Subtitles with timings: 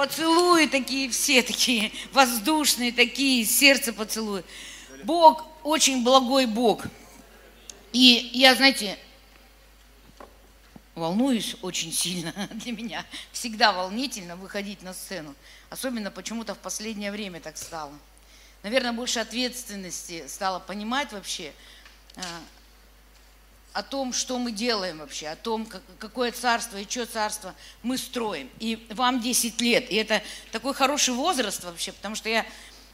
[0.00, 4.44] поцелуи такие все такие, воздушные такие, сердце поцелуи.
[5.04, 6.86] Бог очень благой Бог.
[7.92, 8.98] И я, знаете,
[10.94, 13.04] волнуюсь очень сильно для меня.
[13.32, 15.34] Всегда волнительно выходить на сцену.
[15.68, 17.92] Особенно почему-то в последнее время так стало.
[18.62, 21.52] Наверное, больше ответственности стало понимать вообще
[22.16, 22.22] а,
[23.72, 25.66] о том, что мы делаем вообще, о том,
[25.98, 28.50] какое царство и что царство мы строим.
[28.58, 29.90] И вам 10 лет.
[29.90, 32.44] И это такой хороший возраст вообще, потому что я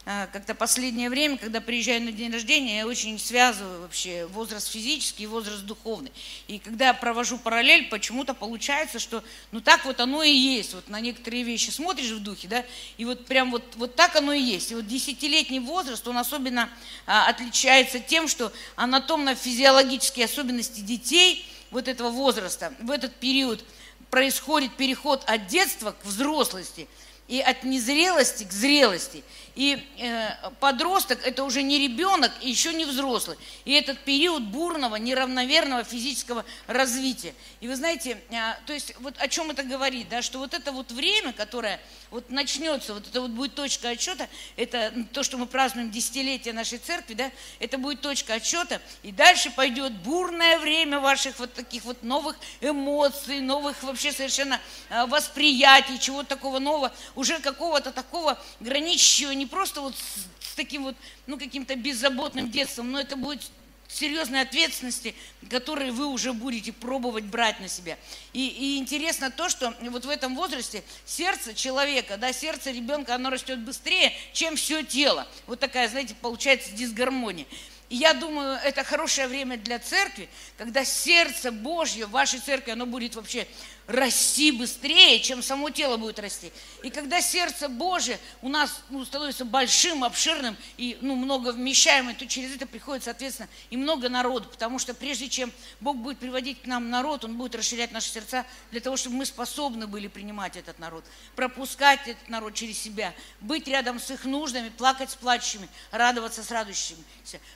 [0.07, 5.27] как-то последнее время, когда приезжаю на день рождения, я очень связываю вообще возраст физический и
[5.27, 6.13] возраст духовный.
[6.47, 10.75] И когда провожу параллель, почему-то получается, что ну так вот оно и есть.
[10.75, 12.65] Вот на некоторые вещи смотришь в духе, да,
[12.99, 14.71] и вот прям вот, вот так оно и есть.
[14.71, 16.71] И вот десятилетний возраст, он особенно
[17.07, 23.65] а, отличается тем, что анатомно-физиологические особенности детей вот этого возраста, в этот период
[24.11, 26.87] происходит переход от детства к взрослости–
[27.29, 29.23] и от незрелости к зрелости.
[29.57, 33.39] И э, подросток это уже не ребенок и еще не взрослый.
[33.65, 37.35] И этот период бурного, неравномерного физического развития.
[37.61, 40.73] И вы знаете, э, то есть вот о чем это говорит, да, что вот это
[40.73, 45.47] вот время, которое вот начнется, вот это вот будет точка отсчета, это то, что мы
[45.47, 51.39] празднуем десятилетие нашей церкви, да, это будет точка отсчета, и дальше пойдет бурное время ваших
[51.39, 57.91] вот таких вот новых эмоций, новых вообще совершенно э, восприятий, чего-то такого нового, уже какого-то
[57.91, 63.17] такого граничащего не просто вот с, с таким вот, ну, каким-то беззаботным детством, но это
[63.17, 63.43] будет
[63.89, 65.15] серьезной ответственности,
[65.49, 67.97] которые вы уже будете пробовать брать на себя.
[68.33, 73.31] И, и интересно то, что вот в этом возрасте сердце человека, да, сердце ребенка, оно
[73.31, 75.27] растет быстрее, чем все тело.
[75.47, 77.47] Вот такая, знаете, получается дисгармония.
[77.89, 82.85] И я думаю, это хорошее время для церкви, когда сердце Божье в вашей церкви, оно
[82.85, 83.47] будет вообще
[83.87, 86.53] расти быстрее, чем само тело будет расти.
[86.83, 92.27] И когда сердце Божие у нас ну, становится большим, обширным и ну, много вмещаемым, то
[92.27, 94.49] через это приходит, соответственно, и много народу.
[94.51, 98.45] Потому что прежде чем Бог будет приводить к нам народ, Он будет расширять наши сердца
[98.71, 101.05] для того, чтобы мы способны были принимать этот народ,
[101.37, 106.51] пропускать этот народ через себя, быть рядом с их нуждами, плакать с плачущими, радоваться с
[106.51, 106.99] радующими.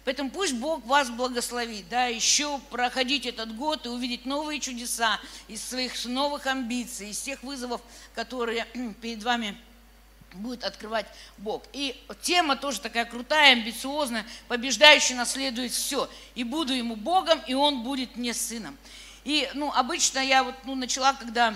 [0.04, 5.62] Поэтому пусть Бог вас благословит, да, еще проходить этот год и увидеть новые чудеса из
[5.62, 7.80] своих снов, новых амбиций, из тех вызовов,
[8.14, 8.66] которые
[9.00, 9.56] перед вами
[10.34, 11.06] будет открывать
[11.38, 11.62] Бог.
[11.72, 16.10] И тема тоже такая крутая, амбициозная, побеждающий наследует все.
[16.34, 18.76] И буду ему Богом, и он будет мне сыном.
[19.24, 21.54] И, ну, обычно я вот, ну, начала, когда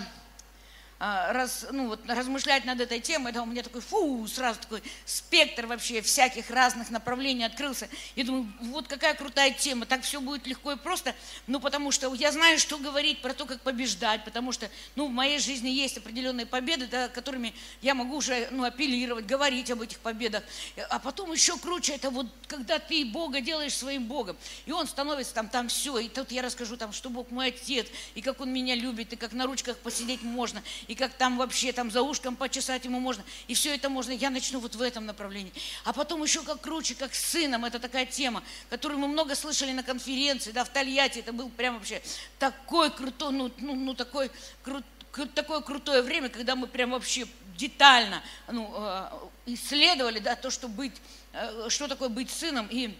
[0.97, 5.65] раз, ну, вот, размышлять над этой темой, да, у меня такой, фу, сразу такой спектр
[5.65, 7.89] вообще всяких разных направлений открылся.
[8.15, 11.13] Я думаю, вот какая крутая тема, так все будет легко и просто,
[11.47, 15.11] ну, потому что я знаю, что говорить про то, как побеждать, потому что, ну, в
[15.11, 19.99] моей жизни есть определенные победы, да, которыми я могу уже, ну, апеллировать, говорить об этих
[19.99, 20.43] победах.
[20.89, 25.33] А потом еще круче, это вот, когда ты Бога делаешь своим Богом, и Он становится
[25.33, 28.53] там, там все, и тут я расскажу там, что Бог мой Отец, и как Он
[28.53, 32.35] меня любит, и как на ручках посидеть можно, и как там вообще там за ушком
[32.35, 35.53] почесать ему можно, и все это можно, я начну вот в этом направлении.
[35.83, 39.71] А потом еще как круче, как с сыном, это такая тема, которую мы много слышали
[39.71, 42.01] на конференции, да, в Тольятти, это был прям вообще
[42.39, 44.31] такой крутой, ну, ну, ну такой
[44.63, 44.85] крут,
[45.33, 47.25] такое крутое время, когда мы прям вообще
[47.57, 48.21] детально
[48.51, 49.09] ну, э,
[49.45, 50.93] исследовали да, то, что, быть,
[51.33, 52.95] э, что такое быть сыном, и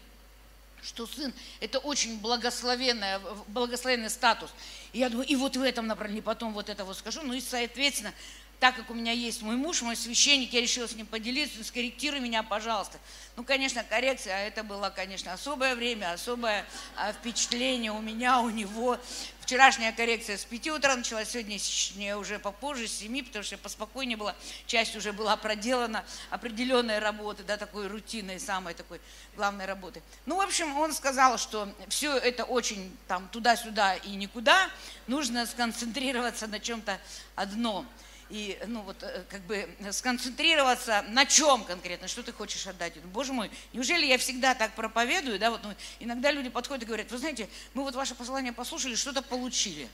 [0.86, 4.52] что сын– это очень благословенный, благословенный статус.
[4.94, 7.22] И я думаю, и вот в этом направлении потом вот это вот скажу.
[7.24, 8.14] Ну и, соответственно,
[8.60, 12.20] так как у меня есть мой муж, мой священник, я решила с ним поделиться, скорректируй
[12.20, 12.98] меня, пожалуйста.
[13.36, 16.66] Ну, конечно, коррекция, а это было, конечно, особое время, особое
[16.96, 18.98] а, впечатление у меня, у него.
[19.46, 24.36] Вчерашняя коррекция с 5 утра началась, сегодня уже попозже, с 7, потому что поспокойнее была,
[24.66, 29.00] часть уже была проделана, определенная работа, да, такой рутинной, самой такой
[29.36, 30.02] главной работы.
[30.26, 34.68] Ну, в общем, он сказал, что все это очень там туда-сюда и никуда,
[35.06, 37.00] нужно сконцентрироваться на чем-то
[37.36, 37.88] одном–
[38.30, 42.98] и, ну, вот, э, как бы сконцентрироваться на чем конкретно, что ты хочешь отдать.
[43.06, 47.12] Боже мой, неужели я всегда так проповедую, да, вот, ну, иногда люди подходят и говорят,
[47.12, 49.88] вы знаете, мы вот ваше послание послушали, что-то получили.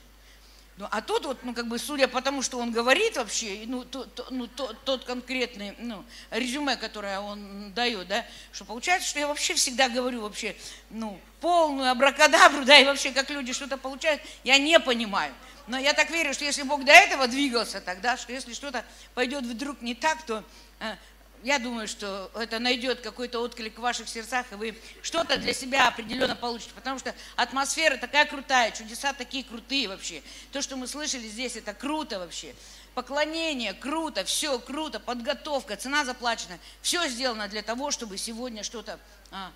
[0.78, 3.84] Ну, а тут вот, ну, как бы, судя по тому, что он говорит вообще, ну,
[3.84, 9.18] то, то, ну, то, тот конкретный, ну, резюме, которое он дает, да, что получается, что
[9.18, 10.56] я вообще всегда говорю вообще,
[10.88, 15.34] ну, полную абракадабру, да, и вообще, как люди что-то получают, я не понимаю.
[15.66, 18.84] Но я так верю, что если Бог до этого двигался тогда, что если что-то
[19.14, 20.42] пойдет вдруг не так, то
[20.80, 20.96] э,
[21.42, 25.88] я думаю, что это найдет какой-то отклик в ваших сердцах, и вы что-то для себя
[25.88, 26.70] определенно получите.
[26.74, 30.22] Потому что атмосфера такая крутая, чудеса такие крутые вообще.
[30.52, 32.54] То, что мы слышали здесь, это круто вообще.
[32.94, 39.00] поклонение, круто, все круто, подготовка, цена заплачена, все сделано для того, чтобы сегодня что-то
[39.30, 39.50] а,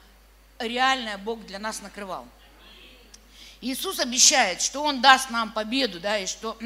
[0.58, 2.26] реальное Бог для нас накрывал.
[3.60, 6.58] Иисус обещает, что Он даст нам победу, да, и что,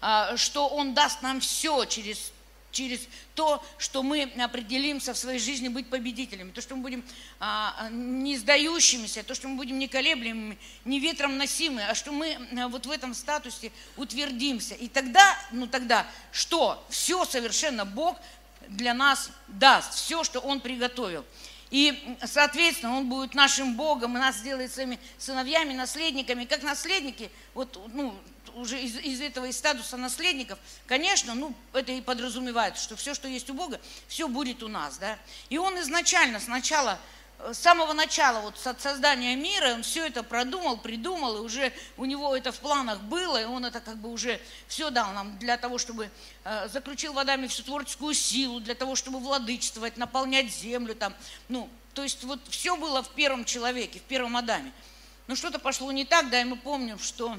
[0.00, 2.32] а, что Он даст нам все через
[2.72, 3.00] через
[3.34, 7.04] то, что мы определимся в своей жизни быть победителями, то, что мы будем
[7.38, 12.36] а, не сдающимися, то, что мы будем не колеблемыми, не ветром носимы, а что мы
[12.58, 14.74] а, вот в этом статусе утвердимся.
[14.74, 16.84] И тогда, ну тогда, что?
[16.88, 18.18] Все совершенно Бог
[18.68, 21.24] для нас даст, все, что Он приготовил.
[21.70, 26.44] И, соответственно, Он будет нашим Богом, и нас сделает своими сыновьями, наследниками.
[26.44, 28.14] Как наследники, вот, ну,
[28.54, 33.28] уже из, из этого из статуса наследников, конечно, ну, это и подразумевает, что все, что
[33.28, 35.18] есть у Бога, все будет у нас, да.
[35.48, 36.98] И он изначально, сначала,
[37.38, 41.72] э, с самого начала, вот от создания мира, он все это продумал, придумал, и уже
[41.96, 45.38] у него это в планах было, и он это как бы уже все дал нам
[45.38, 46.10] для того, чтобы
[46.44, 51.14] э, заключил водами всю творческую силу, для того, чтобы владычествовать, наполнять землю там,
[51.48, 54.72] ну, то есть вот все было в первом человеке, в первом Адаме.
[55.26, 57.38] Но что-то пошло не так, да, и мы помним, что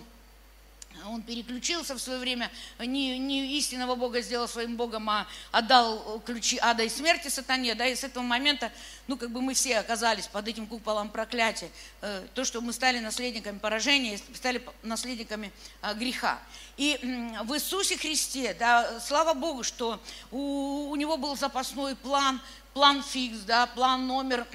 [1.05, 6.57] он переключился в свое время, не, не истинного Бога сделал своим Богом, а отдал ключи
[6.61, 8.71] ада и смерти сатане, да, и с этого момента,
[9.07, 11.69] ну, как бы мы все оказались под этим куполом проклятия,
[12.01, 15.51] э, то, что мы стали наследниками поражения, стали наследниками
[15.81, 16.39] а, греха.
[16.77, 16.99] И
[17.43, 19.99] в Иисусе Христе, да, слава Богу, что
[20.31, 22.41] у, у него был запасной план,
[22.73, 24.47] план фикс, да, план номер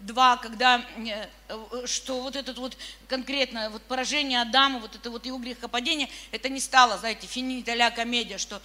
[0.00, 2.76] два, когда, э, э, что вот этот вот
[3.08, 7.90] конкретно вот поражение Адама, вот это вот его грехопадение, это не стало, знаете, финита ля
[7.90, 8.60] комедия, что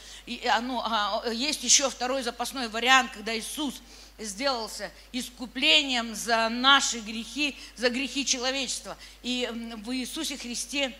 [0.61, 0.83] ну,
[1.31, 3.81] есть еще второй запасной вариант, когда Иисус
[4.19, 8.97] сделался искуплением за наши грехи, за грехи человечества.
[9.23, 9.49] И
[9.83, 10.95] в Иисусе Христе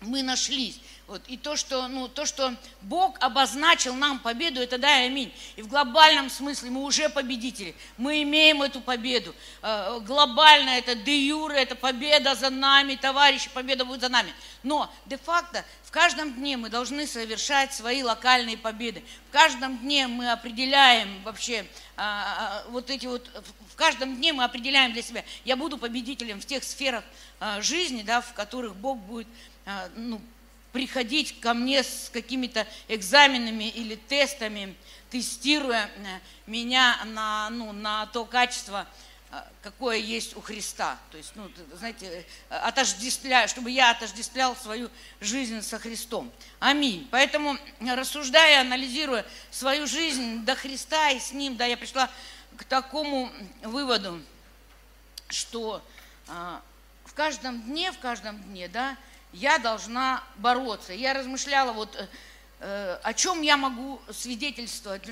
[0.00, 0.80] мы нашлись.
[1.06, 1.20] Вот.
[1.28, 5.30] И то что, ну, то, что Бог обозначил нам победу, это да аминь.
[5.56, 7.74] И в глобальном смысле мы уже победители.
[7.98, 9.34] Мы имеем эту победу.
[9.60, 14.32] Э, глобально это де юре, это победа за нами, товарищи, победа будет за нами.
[14.62, 19.04] Но де-факто в каждом дне мы должны совершать свои локальные победы.
[19.28, 21.66] В каждом дне мы определяем вообще
[21.96, 23.28] а, а, вот эти вот,
[23.70, 27.04] в каждом дне мы определяем для себя, я буду победителем в тех сферах
[27.40, 29.28] а, жизни, да, в которых Бог будет
[29.96, 30.20] ну,
[30.74, 34.74] приходить ко мне с какими-то экзаменами или тестами,
[35.08, 36.18] тестируя э,
[36.48, 38.84] меня на, ну, на то качество,
[39.30, 40.98] э, какое есть у Христа.
[41.12, 44.90] То есть, ну, знаете, э, отождествляю, чтобы я отождествлял свою
[45.20, 46.32] жизнь со Христом.
[46.58, 47.06] Аминь.
[47.12, 52.10] Поэтому, рассуждая, анализируя свою жизнь до Христа и с Ним, да, я пришла
[52.56, 53.30] к такому
[53.62, 54.20] выводу,
[55.28, 55.84] что
[56.26, 56.60] а,
[57.04, 58.96] в каждом дне, в каждом дне, да,
[59.34, 60.92] я должна бороться.
[60.92, 62.06] Я размышляла вот э,
[62.64, 65.02] о чем я могу свидетельствовать?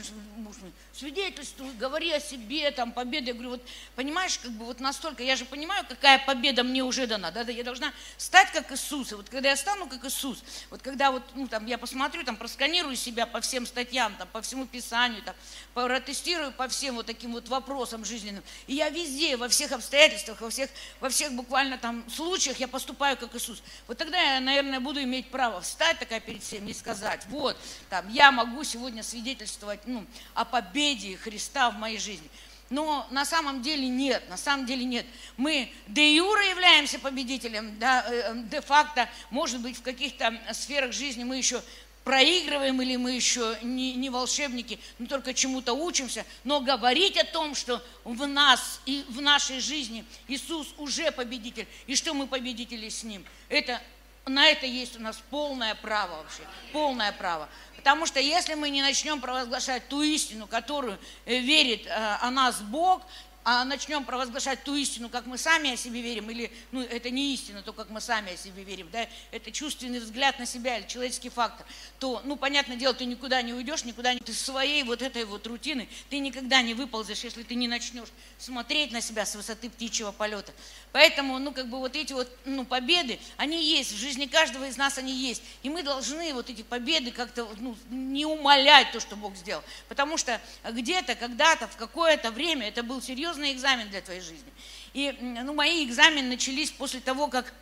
[0.94, 3.28] Свидетельствуй, говори о себе, там, победа.
[3.28, 3.62] Я говорю, вот,
[3.94, 7.52] понимаешь, как бы вот настолько, я же понимаю, какая победа мне уже дана, да, да,
[7.52, 9.12] я должна стать как Иисус.
[9.12, 12.36] И вот когда я стану как Иисус, вот когда вот, ну, там, я посмотрю, там,
[12.36, 15.34] просканирую себя по всем статьям, там, по всему Писанию, там,
[15.74, 20.48] протестирую по всем вот таким вот вопросам жизненным, и я везде, во всех обстоятельствах, во
[20.48, 20.70] всех,
[21.00, 23.62] во всех буквально там случаях я поступаю как Иисус.
[23.88, 27.56] Вот тогда я, наверное, буду иметь право встать такая перед всеми и сказать, вот, вот,
[27.90, 32.28] там, я могу сегодня свидетельствовать ну, о победе Христа в моей жизни.
[32.70, 35.04] Но на самом деле нет, на самом деле нет.
[35.36, 41.24] Мы де юра являемся победителем, да, э, э, де-факто, может быть, в каких-то сферах жизни
[41.24, 41.62] мы еще
[42.04, 47.54] проигрываем или мы еще не, не волшебники, мы только чему-то учимся, но говорить о том,
[47.54, 53.04] что в нас и в нашей жизни Иисус уже победитель, и что мы победители с
[53.04, 53.80] Ним, это
[54.26, 57.48] на это есть у нас полное право вообще, полное право.
[57.76, 62.60] Потому что если мы не начнем провозглашать ту истину, которую э, верит э, о нас
[62.60, 63.02] Бог,
[63.44, 67.34] а начнем провозглашать ту истину, как мы сами о себе верим, или, ну, это не
[67.34, 70.86] истина, то, как мы сами о себе верим, да, это чувственный взгляд на себя или
[70.86, 71.66] человеческий фактор,
[71.98, 74.20] то, ну, понятное дело, ты никуда не уйдешь, никуда не...
[74.20, 78.08] Ты своей вот этой вот рутины, ты никогда не выползешь, если ты не начнешь
[78.38, 80.52] смотреть на себя с высоты птичьего полета.
[80.92, 84.76] Поэтому, ну, как бы вот эти вот, ну, победы, они есть, в жизни каждого из
[84.76, 85.42] нас они есть.
[85.64, 89.64] И мы должны вот эти победы как-то, ну, не умолять то, что Бог сделал.
[89.88, 94.52] Потому что где-то, когда-то, в какое-то время это был серьезный серьезный экзамен для твоей жизни.
[94.92, 97.52] И ну, мои экзамены начались после того, как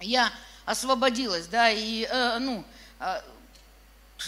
[0.00, 0.32] я
[0.64, 2.64] освободилась, да, и, э, ну,
[3.00, 3.20] э,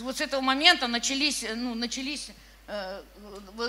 [0.01, 2.31] вот с этого момента начались, ну, начались
[2.69, 3.01] Э,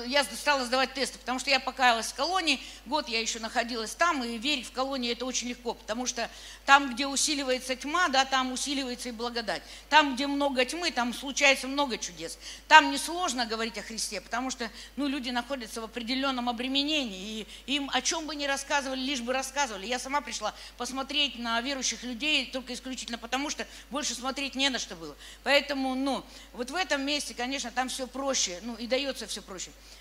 [0.07, 4.24] я стала сдавать тесты, потому что я покаялась в колонии, год я еще находилась там,
[4.24, 6.29] и верить в колонии это очень легко, потому что
[6.65, 9.62] там, где усиливается тьма, да, там усиливается и благодать.
[9.89, 12.38] Там, где много тьмы, там случается много чудес.
[12.67, 17.89] Там несложно говорить о Христе, потому что, ну, люди находятся в определенном обременении, и им
[17.93, 19.86] о чем бы ни рассказывали, лишь бы рассказывали.
[19.86, 24.79] Я сама пришла посмотреть на верующих людей только исключительно потому, что больше смотреть не на
[24.79, 25.15] что было.
[25.43, 29.57] Поэтому, ну, вот в этом месте, конечно, там все проще, ну, и дается все проще.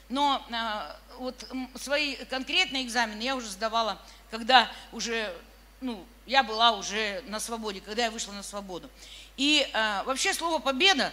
[0.08, 5.34] Но а, вот свои конкретные экзамены я уже сдавала, когда уже,
[5.80, 8.88] ну, я была уже на свободе, когда я вышла на свободу.
[9.36, 11.12] И а, вообще слово «победа»,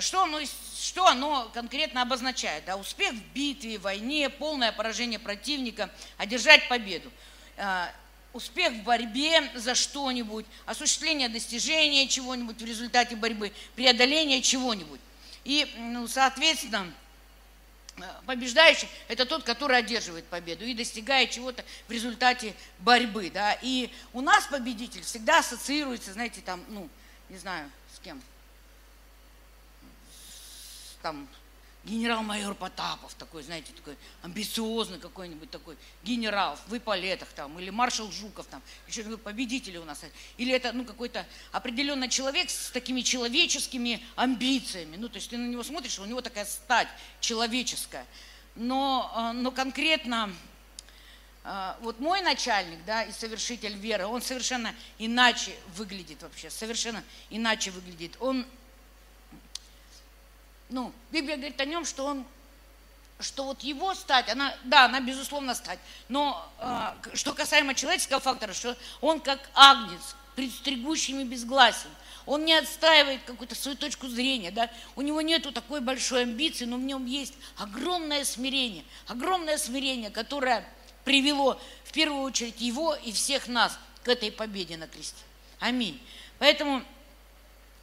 [0.00, 0.40] что оно,
[0.80, 2.64] что оно конкретно обозначает?
[2.64, 2.76] Да?
[2.78, 7.12] Успех в битве, войне, полное поражение противника, одержать победу.
[7.58, 7.92] А,
[8.32, 15.00] успех в борьбе за что-нибудь, осуществление достижения чего-нибудь в результате борьбы, преодоление чего-нибудь.
[15.44, 17.01] И, ну, соответственно, Э,
[18.26, 23.30] побеждающий– это тот, который одерживает победу и достигает чего-то в результате борьбы.
[23.30, 23.58] Да?
[23.62, 26.88] И у нас победитель всегда ассоциируется, знаете, там, ну,
[27.28, 28.22] не знаю, с кем,
[31.02, 31.28] там,
[31.84, 38.46] генерал-майор Потапов, такой, знаете, такой амбициозный какой-нибудь такой генерал в эполетах там, или маршал Жуков
[38.46, 40.00] там, еще такой победители у нас.
[40.36, 44.96] Или это, ну, какой-то определенный человек с такими человеческими амбициями.
[44.96, 46.88] Ну, то есть ты на него смотришь, у него такая стать
[47.20, 48.06] человеческая.
[48.54, 50.32] Но, а, но конкретно
[51.44, 57.72] а, вот мой начальник, да, и совершитель веры, он совершенно иначе выглядит вообще, совершенно иначе
[57.72, 58.16] выглядит.
[58.20, 58.46] Он
[60.72, 62.24] ну, Библия говорит о нем, что он
[63.20, 68.52] что вот его стать, она, да, она безусловно стать, но э, что касаемо человеческого фактора,
[68.52, 71.90] что он как агнец, предстригущими безгласен,
[72.26, 76.76] он не отстаивает какую-то свою точку зрения, да, у него нету такой большой амбиции, но
[76.76, 80.66] в нем есть огромное смирение, огромное смирение, которое
[81.04, 85.22] привело в первую очередь его и всех нас к этой победе на кресте.
[85.58, 86.00] Аминь.
[86.38, 86.82] Поэтому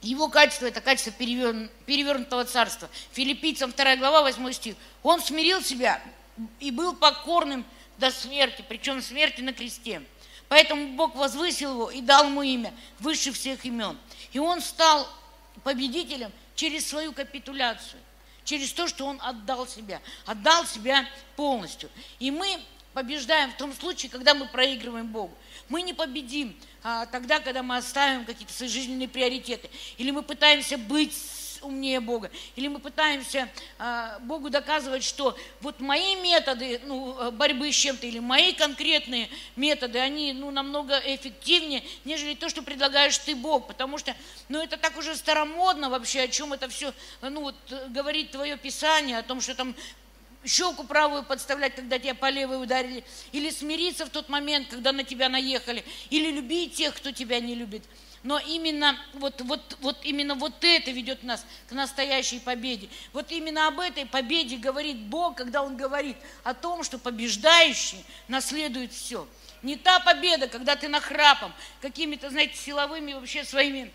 [0.01, 2.89] его качество– это качество перевернутого царства.
[3.12, 4.75] Филиппийцам 2 глава, 8 стих.
[5.03, 6.01] Он смирил себя
[6.60, 7.65] и был покорным
[7.98, 10.01] до смерти, причем смерти на кресте.
[10.48, 13.98] Поэтому Бог возвысил его и дал ему имя выше всех имен.
[14.32, 15.08] И он стал
[15.63, 18.01] победителем через свою капитуляцию,
[18.46, 21.89] через то, что он отдал себя, отдал себя полностью.
[22.20, 22.60] И мы
[22.94, 25.36] побеждаем в том случае, когда мы проигрываем Богу.
[25.69, 29.69] Мы не победим а, тогда, когда мы оставим какие-то свои жизненные приоритеты.
[29.97, 31.13] Или мы пытаемся быть
[31.61, 32.31] умнее Бога.
[32.55, 38.19] Или мы пытаемся а, Богу доказывать, что вот мои методы ну, борьбы с чем-то, или
[38.19, 43.67] мои конкретные методы, они ну, намного эффективнее, нежели то, что предлагаешь ты, Бог.
[43.67, 44.15] Потому что
[44.47, 47.55] ну, это так уже старомодно вообще, о чем это все ну, вот,
[47.89, 49.75] говорит твое Писание, о том, что там
[50.46, 55.03] щеку правую подставлять, когда тебя по левой ударили, или смириться в тот момент, когда на
[55.03, 57.84] тебя наехали, или любить тех, кто тебя не любит.
[58.22, 62.89] Но именно вот, вот, вот, именно вот это ведет нас к настоящей победе.
[63.13, 68.91] Вот именно об этой победе говорит Бог, когда Он говорит о том, что побеждающий наследует
[68.91, 69.25] все.
[69.62, 73.91] Не та победа, когда ты нахрапом, какими-то, знаете, силовыми вообще своими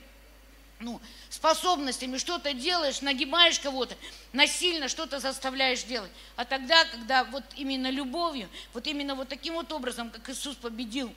[0.81, 1.01] ну,
[1.31, 3.97] способностями что-то делаешь, нагибаешь кого-то,
[4.33, 6.11] насильно что-то заставляешь делать.
[6.37, 11.13] А тогда, когда вот именно любовью, вот именно вот таким вот образом, как Иисус победил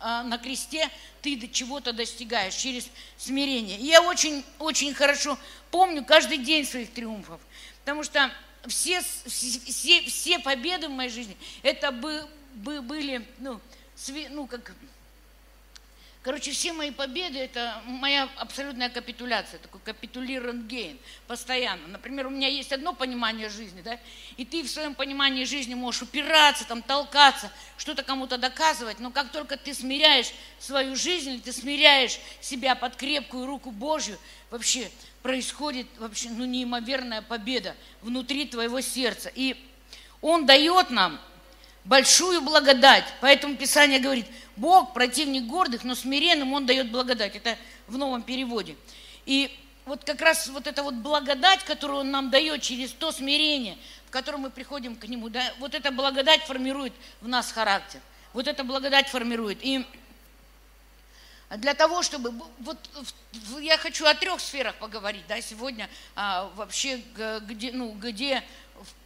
[0.00, 0.88] а, на кресте,
[1.22, 3.78] ты до чего-то достигаешь через смирение.
[3.78, 5.38] И я очень, очень хорошо
[5.70, 7.40] помню каждый день своих триумфов,
[7.80, 8.30] потому что
[8.66, 13.60] все, все, все победы в моей жизни, это бы, бы, были, ну,
[13.96, 14.74] сви, ну, как
[16.24, 21.86] Короче, все мои победы– это моя абсолютная капитуляция, такой капитулирован гейн, постоянно.
[21.88, 24.00] Например, у меня есть одно понимание жизни, да,
[24.38, 29.32] и ты в своем понимании жизни можешь упираться, там, толкаться, что-то кому-то доказывать, но как
[29.32, 34.90] только ты смиряешь свою жизнь, ты смиряешь себя под крепкую руку Божью, вообще
[35.20, 39.30] происходит вообще, ну, неимоверная победа внутри твоего сердца.
[39.34, 39.56] И
[40.22, 41.20] Он дает нам
[41.84, 43.04] большую благодать.
[43.20, 44.26] Поэтому Писание говорит,
[44.56, 47.36] Бог противник гордых, но смиренным Он дает благодать.
[47.36, 48.76] Это в новом переводе.
[49.26, 53.76] И вот как раз вот эта вот благодать, которую Он нам дает через то смирение,
[54.06, 58.00] в котором мы приходим к Нему, да, вот эта благодать формирует в нас характер.
[58.32, 59.58] Вот эта благодать формирует.
[59.62, 59.84] И
[61.56, 62.32] для того, чтобы...
[62.60, 62.78] Вот
[63.60, 67.00] я хочу о трех сферах поговорить, да, сегодня а, вообще,
[67.42, 68.42] где, ну, где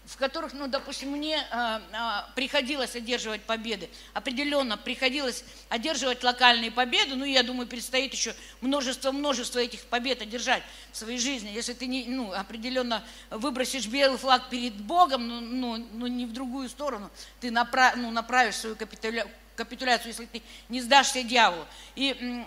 [0.09, 3.91] в которых, ну, допустим, мне а, а, приходилось одерживать победы.
[4.15, 7.15] Определенно приходилось одерживать локальные победы.
[7.15, 10.62] Ну, я думаю, предстоит еще множество-множество этих побед одержать
[10.93, 11.50] в своей жизни.
[11.50, 16.33] Если ты не, ну, определенно выбросишь белый флаг перед Богом, ну, ну, ну не в
[16.33, 17.11] другую сторону,
[17.41, 21.67] ты направ, ну, направишь свою капитуля, капитуляцию, если ты не сдашься дьяволу.
[21.97, 22.47] И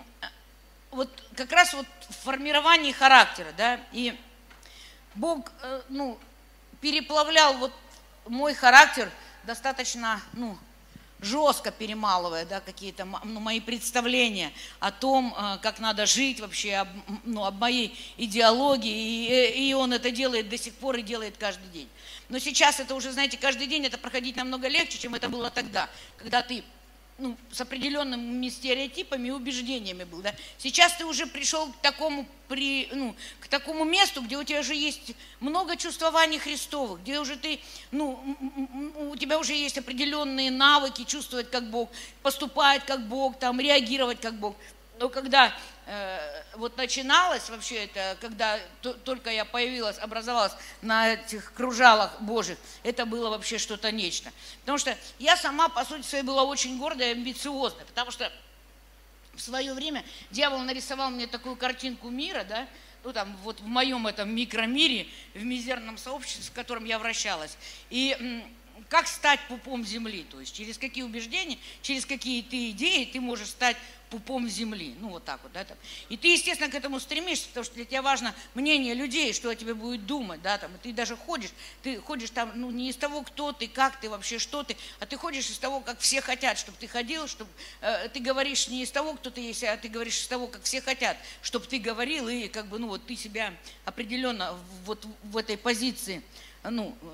[0.90, 4.18] вот как раз вот в формировании характера, да, и
[5.14, 6.18] Бог, э, ну,
[6.82, 7.72] переплавлял вот
[8.26, 9.10] мой характер
[9.44, 10.58] достаточно, ну,
[11.20, 16.88] жестко перемалывая, да, какие-то ну, мои представления о том, э, как надо жить вообще, об,
[17.24, 21.68] ну, об моей идеологии, и, и он это делает до сих пор и делает каждый
[21.68, 21.88] день.
[22.28, 25.88] Но сейчас это уже, знаете, каждый день это проходить намного легче, чем это было тогда,
[26.16, 26.64] когда ты
[27.18, 30.22] ну, с определенными стереотипами и убеждениями был.
[30.22, 30.34] Да?
[30.58, 34.74] Сейчас ты уже пришел к такому, при, ну, к такому месту, где у тебя уже
[34.74, 38.18] есть много чувствований Христовых, где уже ты, ну,
[39.10, 41.90] у тебя уже есть определенные навыки чувствовать как Бог,
[42.22, 44.56] поступать как Бог, там, реагировать как Бог.
[45.02, 45.52] Но когда
[45.86, 52.56] э, вот начиналось вообще это, когда то, только я появилась, образовалась на этих кружалах Божьих,
[52.84, 54.30] это было вообще что-то нечто.
[54.60, 58.30] Потому что я сама, по сути своей, была очень гордая и амбициозная, потому что
[59.34, 62.68] в свое время дьявол нарисовал мне такую картинку мира, да,
[63.02, 67.58] ну там вот в моем этом микромире, в мизерном сообществе, в котором я вращалась.
[67.90, 68.44] И
[68.88, 73.48] как стать пупом земли, то есть через какие убеждения, через какие ты идеи ты можешь
[73.48, 73.76] стать
[74.12, 74.94] пупом земли.
[75.00, 75.78] Ну, вот так вот, да, там.
[76.10, 79.54] И ты, естественно, к этому стремишься, потому что для тебя важно мнение людей, что о
[79.54, 80.70] тебе будет думать, да, там.
[80.74, 81.50] И ты даже ходишь,
[81.82, 85.06] ты ходишь там, ну, не из того, кто ты, как ты вообще, что ты, а
[85.06, 87.50] ты ходишь из того, как все хотят, чтобы ты ходил, чтобы
[87.80, 90.62] э, ты говоришь не из того, кто ты есть, а ты говоришь из того, как
[90.64, 93.54] все хотят, чтобы ты говорил, и как бы, ну, вот ты себя
[93.86, 96.22] определенно вот в этой позиции,
[96.62, 97.06] ну, э,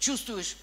[0.00, 0.56] чувствуешь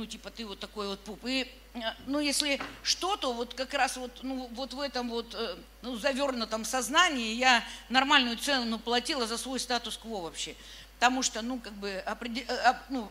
[0.00, 1.26] ну, типа, ты вот такой вот пуп.
[1.26, 5.56] И, э, ну, если что-то, вот как раз вот, ну, вот в этом вот, э,
[5.82, 10.56] ну, завернутом сознании я нормальную цену платила за свой статус-кво вообще.
[10.94, 12.44] Потому что, ну, как бы, определ...
[12.48, 13.10] Э, ну,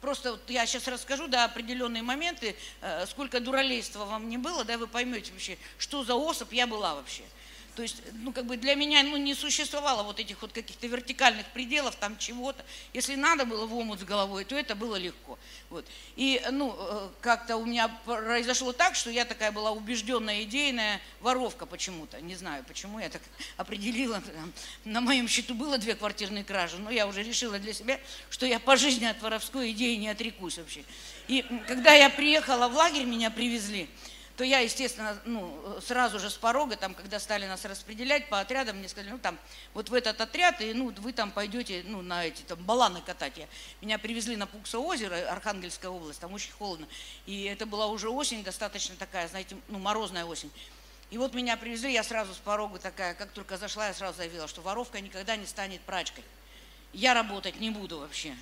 [0.00, 2.56] просто вот я сейчас расскажу, да, определенные моменты,
[3.08, 7.22] сколько дуралейства вам не было, да, вы поймете вообще, что за особь я была вообще.
[7.74, 11.46] То есть, ну, как бы для меня ну, не существовало вот этих вот каких-то вертикальных
[11.46, 12.62] пределов, там чего-то.
[12.92, 15.38] Если надо было в омут с головой, то это было легко.
[15.70, 15.86] Вот.
[16.16, 21.64] И, ну, э, как-то у меня произошло так, что я такая была убежденная, идейная воровка
[21.64, 22.20] почему-то.
[22.20, 23.22] Не знаю, почему я так
[23.56, 24.22] определила.
[24.84, 28.60] На моем счету было две квартирные кражи, но я уже решила для себя, что я
[28.60, 30.84] по жизни от воровской идеи не отрекусь вообще.
[31.28, 33.88] И когда я приехала в лагерь, меня привезли,
[34.36, 38.78] то я, естественно, ну, сразу же с порога, там, когда стали нас распределять по отрядам,
[38.78, 39.38] мне сказали, ну, там,
[39.74, 43.36] вот в этот отряд, и, ну, вы там пойдете, ну, на эти, там, баланы катать.
[43.36, 43.46] Я,
[43.82, 46.86] меня привезли на Пукса озеро, Архангельская область, там очень холодно.
[47.26, 50.50] И это была уже осень, достаточно такая, знаете, ну, морозная осень.
[51.10, 54.48] И вот меня привезли, я сразу с порога такая, как только зашла, я сразу заявила,
[54.48, 56.24] что воровка никогда не станет прачкой.
[56.94, 58.34] Я работать не буду вообще.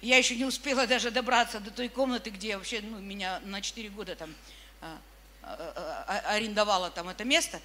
[0.00, 3.88] Я еще не успела даже добраться до той комнаты, где вообще, ну, меня на 4
[3.90, 4.34] года там
[4.80, 4.98] а,
[5.42, 7.60] арендовала там это место,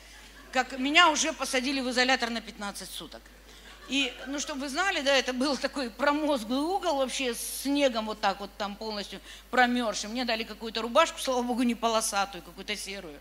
[0.51, 3.21] как меня уже посадили в изолятор на 15 суток.
[3.89, 8.19] И, ну, чтобы вы знали, да, это был такой промозглый угол вообще с снегом вот
[8.19, 10.11] так вот там полностью промерзшим.
[10.11, 13.17] Мне дали какую-то рубашку, слава богу, не полосатую, какую-то серую.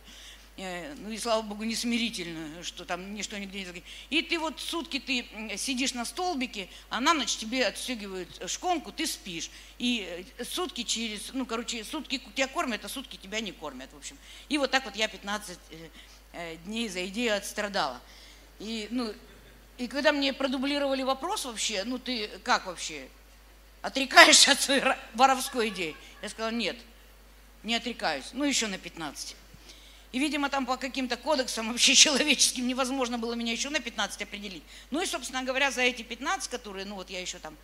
[0.58, 4.58] Э, ну и слава богу, не смирительную, что там ничто нигде не И ты вот
[4.58, 5.26] сутки ты
[5.58, 9.50] сидишь на столбике, а на ночь тебе отстегивают шконку, ты спишь.
[9.78, 13.96] И э, сутки через, ну, короче, сутки тебя кормят, а сутки тебя не кормят, в
[13.98, 14.16] общем.
[14.48, 15.58] И вот так вот я 15
[16.32, 18.00] э, дней за идею отстрадала.
[18.58, 19.12] И, ну,
[19.76, 23.08] и когда мне продублировали вопрос вообще, ну ты как вообще,
[23.82, 25.94] отрекаешься от своей воровской идеи?
[26.22, 26.78] Я сказала, нет,
[27.62, 29.36] не отрекаюсь, ну еще на 15.
[30.16, 34.62] И, видимо, там по каким-то кодексам вообще человеческим невозможно было меня еще на 15 определить.
[34.90, 37.54] Ну и, собственно говоря, за эти 15, которые, ну вот я еще там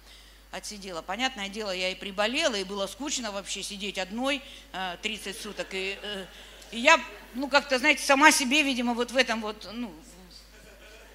[0.51, 1.01] отсидела.
[1.01, 4.43] Понятное дело, я и приболела, и было скучно вообще сидеть одной
[5.01, 5.69] 30 э, суток.
[5.73, 6.27] И, э,
[6.73, 7.01] и я,
[7.33, 9.91] ну как-то, знаете, сама себе, видимо, вот в этом вот, ну,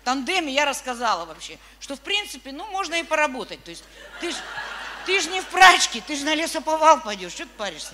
[0.04, 3.64] тандеме я рассказала вообще, что в принципе, ну, можно и поработать.
[3.64, 3.84] То есть
[4.22, 4.36] ты ж,
[5.06, 7.94] ты ж не в прачке, ты же на лесоповал пойдешь, что ты паришься?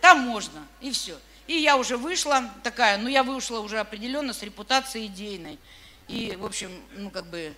[0.00, 1.18] Там можно, и все.
[1.50, 5.58] И я уже вышла такая, ну я вышла уже определенно с репутацией идейной.
[6.06, 7.52] И, в общем, ну как бы,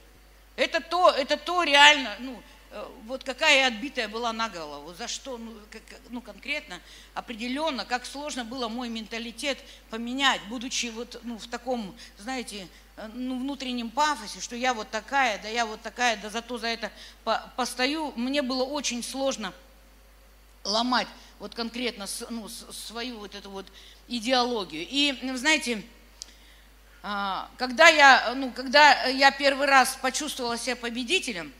[0.57, 5.37] это то, это то реально, ну, э, вот какая отбитая была на голову, за что,
[5.37, 6.81] ну, как, ну конкретно,
[7.12, 9.59] определенно, как сложно было мой менталитет
[9.90, 15.38] поменять, будучи вот ну, в таком, знаете, э, ну, внутреннем пафосе, что я вот такая,
[15.42, 16.90] да я вот такая, да зато за это
[17.57, 19.52] постою, мне было очень сложно
[20.64, 21.09] ломать
[21.42, 23.66] вот конкретно ну, свою вот эту вот
[24.07, 24.87] идеологию.
[24.88, 25.83] И, знаете,
[27.02, 31.52] а, когда я, ну, когда я первый раз почувствовала себя победителем,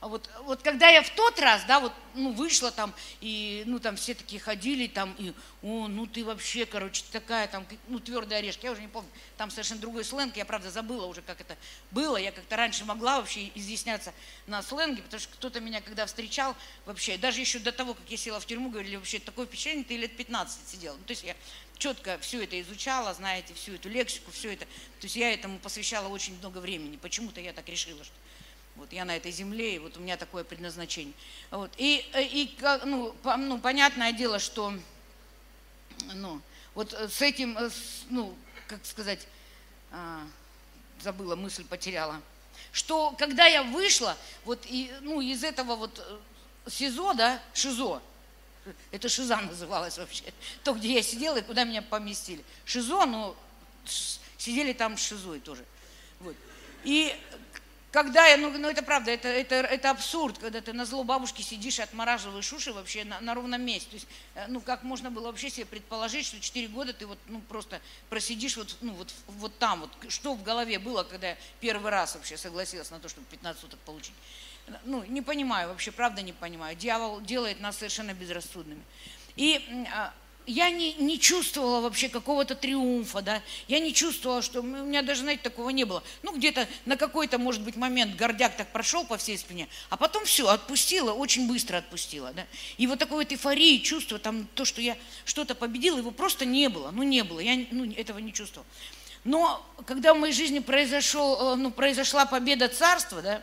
[0.00, 3.96] вот, вот когда я в тот раз, да, вот, ну, вышла там, и, ну, там
[3.96, 5.32] все такие ходили, там, и,
[5.62, 9.50] о, ну, ты вообще, короче, такая, там, ну, твердая орешка, я уже не помню, там
[9.50, 11.56] совершенно другой сленг, я, правда, забыла уже, как это
[11.90, 14.14] было, я как-то раньше могла вообще изъясняться
[14.46, 16.54] на сленге, потому что кто-то меня, когда встречал,
[16.86, 19.96] вообще, даже еще до того, как я села в тюрьму, говорили, вообще, такое впечатление, ты
[19.96, 21.34] лет 15 сидел, ну, то есть я
[21.76, 26.06] четко все это изучала, знаете, всю эту лексику, все это, то есть я этому посвящала
[26.06, 28.14] очень много времени, почему-то я так решила, что
[28.78, 31.14] вот я на этой земле, и вот у меня такое предназначение.
[31.50, 31.70] Вот.
[31.76, 34.72] И, э, и ну, ну, понятное дело, что
[36.14, 36.40] ну,
[36.74, 37.70] вот с этим, э,
[38.10, 38.34] ну,
[38.66, 39.26] как сказать,
[39.90, 40.26] а,
[41.00, 42.20] забыла, мысль потеряла,
[42.72, 48.02] что когда я вышла вот и, ну, из этого вот э, СИЗО, да, ШИЗО,
[48.90, 50.24] это ШИЗа называлось вообще,
[50.62, 52.44] то, где я сидела и куда меня поместили.
[52.64, 53.36] ШИЗО, но
[54.36, 55.64] сидели там с ШИЗой тоже.
[56.20, 56.36] Вот.
[56.84, 57.14] И
[57.90, 61.40] когда я, ну, ну это правда, это, это, это абсурд, когда ты на зло бабушки
[61.40, 63.88] сидишь и отмораживаешь уши вообще на, на ровном месте.
[63.88, 67.18] То есть, э, ну как можно было вообще себе предположить, что 4 года ты вот,
[67.28, 71.36] ну просто просидишь вот, ну, вот, вот там, вот что в голове было, когда я
[71.60, 74.14] первый раз вообще согласилась на то, чтобы 15 суток получить.
[74.84, 76.76] Ну, не понимаю, вообще правда не понимаю.
[76.76, 78.82] Дьявол делает нас совершенно безрассудными.
[79.36, 80.12] И а,
[80.48, 85.20] я не, не чувствовала вообще какого-то триумфа, да, я не чувствовала, что у меня даже,
[85.20, 86.02] знаете, такого не было.
[86.22, 90.24] Ну, где-то на какой-то, может быть, момент гордяк так прошел по всей спине, а потом
[90.24, 92.46] все, отпустила, очень быстро отпустила, да.
[92.78, 96.68] И вот такой вот эйфории, чувство, там, то, что я что-то победила, его просто не
[96.70, 98.66] было, ну, не было, я ну, этого не чувствовала.
[99.24, 103.42] Но когда в моей жизни произошел, э, ну, произошла победа царства, да,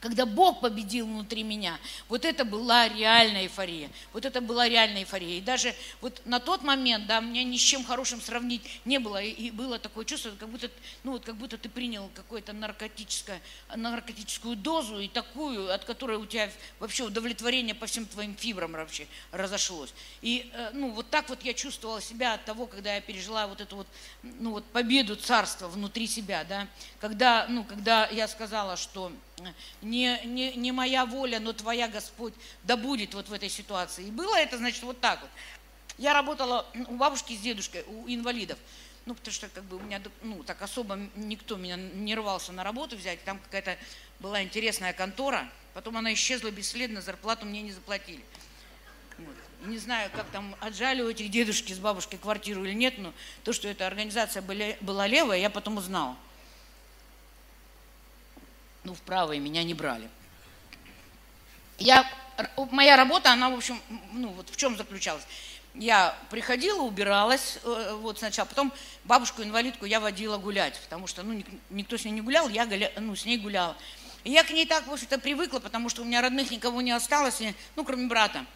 [0.00, 3.90] когда Бог победил внутри меня, вот это была реальная эйфория.
[4.12, 5.38] Вот это была реальная эйфория.
[5.38, 9.22] И даже вот на тот момент, да, меня ни с чем хорошим сравнить не было.
[9.22, 10.70] И было такое чувство, как будто,
[11.02, 13.40] ну, вот, как будто ты принял какую-то наркотическую,
[13.74, 19.06] наркотическую дозу и такую, от которой у тебя вообще удовлетворение по всем твоим фибрам вообще
[19.32, 19.92] разошлось.
[20.22, 23.60] И э, ну, вот так вот я чувствовала себя от того, когда я пережила вот
[23.60, 23.86] эту вот,
[24.22, 26.68] ну, вот победу царства внутри себя, да,
[27.00, 29.12] когда, ну, когда я сказала, что
[29.82, 32.34] не, не, не моя воля, но твоя, Господь,
[32.64, 34.06] да будет вот в этой ситуации.
[34.06, 35.30] И было это, значит, вот так вот.
[35.96, 38.58] Я работала у бабушки с дедушкой, у инвалидов.
[39.06, 42.62] Ну, потому что как бы у меня, ну, так особо никто меня не рвался на
[42.62, 43.22] работу взять.
[43.24, 43.78] Там какая-то
[44.20, 45.48] была интересная контора.
[45.74, 48.22] Потом она исчезла бесследно, зарплату мне не заплатили.
[49.18, 49.34] Вот.
[49.66, 53.12] Не знаю, как там отжали у этих дедушки с бабушкой квартиру или нет, но
[53.44, 56.16] то, что эта организация была левая, я потом узнала
[58.88, 60.08] ну, в правые меня не брали.
[61.78, 62.10] Я,
[62.70, 63.78] моя работа, она, в общем,
[64.12, 65.24] ну, вот в чем заключалась.
[65.74, 68.72] Я приходила, убиралась, э, вот сначала, потом
[69.04, 72.66] бабушку-инвалидку я водила гулять, потому что, ну, никто с ней не гулял, я
[72.98, 73.76] ну, с ней гуляла.
[74.24, 76.92] И я к ней так, в общем-то, привыкла, потому что у меня родных никого не
[76.92, 77.42] осталось,
[77.76, 78.46] ну, кроме брата.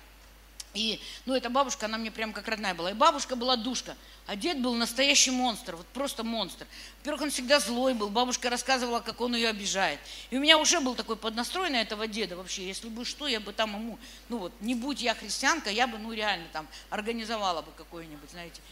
[0.75, 2.91] И, ну, эта бабушка, она мне прям как родная была.
[2.91, 3.95] И бабушка была душка,
[4.27, 6.67] а дед был настоящий монстр, вот просто монстр.
[6.99, 10.01] Во-первых, он всегда злой был, бабушка рассказывала, как он ее обижает.
[10.31, 12.67] И у меня уже был такой поднастрой на этого деда вообще.
[12.67, 13.99] Если бы что, я бы там ему,
[14.31, 18.63] ну вот, не будь я христианка, я бы, ну, реально там организовала бы какое-нибудь, знаете,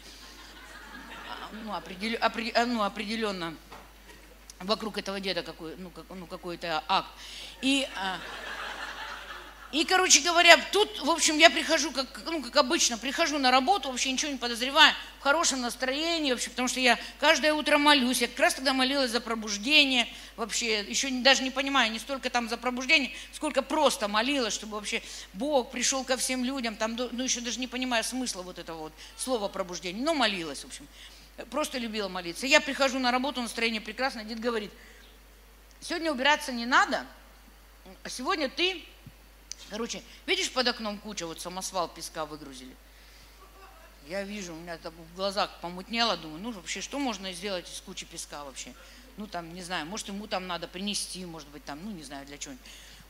[1.29, 3.55] а, ну, определ, опред, а, ну, определенно
[4.59, 7.09] вокруг этого деда какой, ну, как, ну, какой-то акт.
[7.61, 7.87] И...
[7.95, 8.17] А,
[9.71, 13.89] и, короче говоря, тут, в общем, я прихожу, как, ну, как обычно, прихожу на работу,
[13.89, 18.21] вообще ничего не подозреваю, в хорошем настроении вообще, потому что я каждое утро молюсь.
[18.21, 22.49] Я как раз тогда молилась за пробуждение, вообще, еще даже не понимаю, не столько там
[22.49, 25.01] за пробуждение, сколько просто молилась, чтобы вообще
[25.33, 28.93] Бог пришел ко всем людям, там, ну, еще даже не понимая смысла вот этого вот
[29.15, 30.87] слова пробуждение, но молилась, в общем.
[31.49, 32.45] Просто любила молиться.
[32.45, 34.71] Я прихожу на работу, настроение прекрасное, дед говорит,
[35.79, 37.05] сегодня убираться не надо,
[38.03, 38.83] а сегодня ты
[39.71, 42.75] Короче, видишь, под окном куча, вот самосвал песка выгрузили.
[44.09, 47.79] Я вижу, у меня там в глазах помутнело, думаю, ну вообще, что можно сделать из
[47.79, 48.73] кучи песка вообще?
[49.15, 52.25] Ну там, не знаю, может ему там надо принести, может быть там, ну не знаю
[52.25, 52.53] для чего.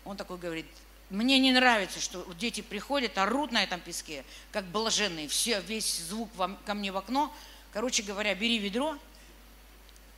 [0.06, 0.67] Он такой говорит,
[1.10, 6.30] мне не нравится, что дети приходят, орут на этом песке, как блаженные, все, весь звук
[6.36, 7.36] вам, ко мне в окно.
[7.74, 9.00] Короче говоря, бери ведро,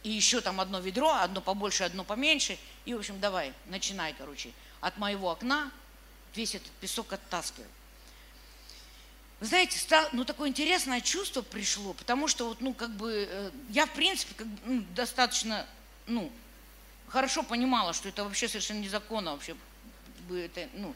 [0.03, 2.57] и еще там одно ведро, одно побольше, одно поменьше.
[2.83, 4.51] И, в общем, давай, начинай, короче.
[4.81, 5.71] От моего окна
[6.35, 7.67] весь этот песок оттаскивай.
[9.39, 13.51] Вы знаете, стало, ну, такое интересное чувство пришло, потому что, вот, ну, как бы, э,
[13.69, 15.65] я, в принципе, как, ну, достаточно,
[16.07, 16.31] ну,
[17.07, 19.55] хорошо понимала, что это вообще совершенно незаконно, вообще,
[20.29, 20.95] бы это, ну,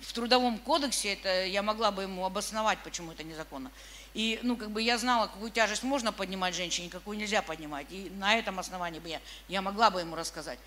[0.00, 3.70] в трудовом кодексе это я могла бы ему обосновать, почему это незаконно.
[4.12, 7.86] И, ну, как бы я знала, какую тяжесть можно поднимать женщине, какую нельзя поднимать.
[7.90, 10.58] И на этом основании бы я, я могла бы ему рассказать.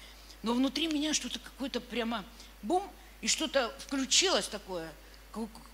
[0.44, 2.26] Но внутри меня что-то какое-то прямо
[2.62, 2.84] бум,
[3.22, 4.92] и что-то включилось такое,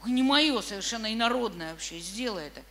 [0.06, 2.62] не мое совершенно инородное вообще, сделай это.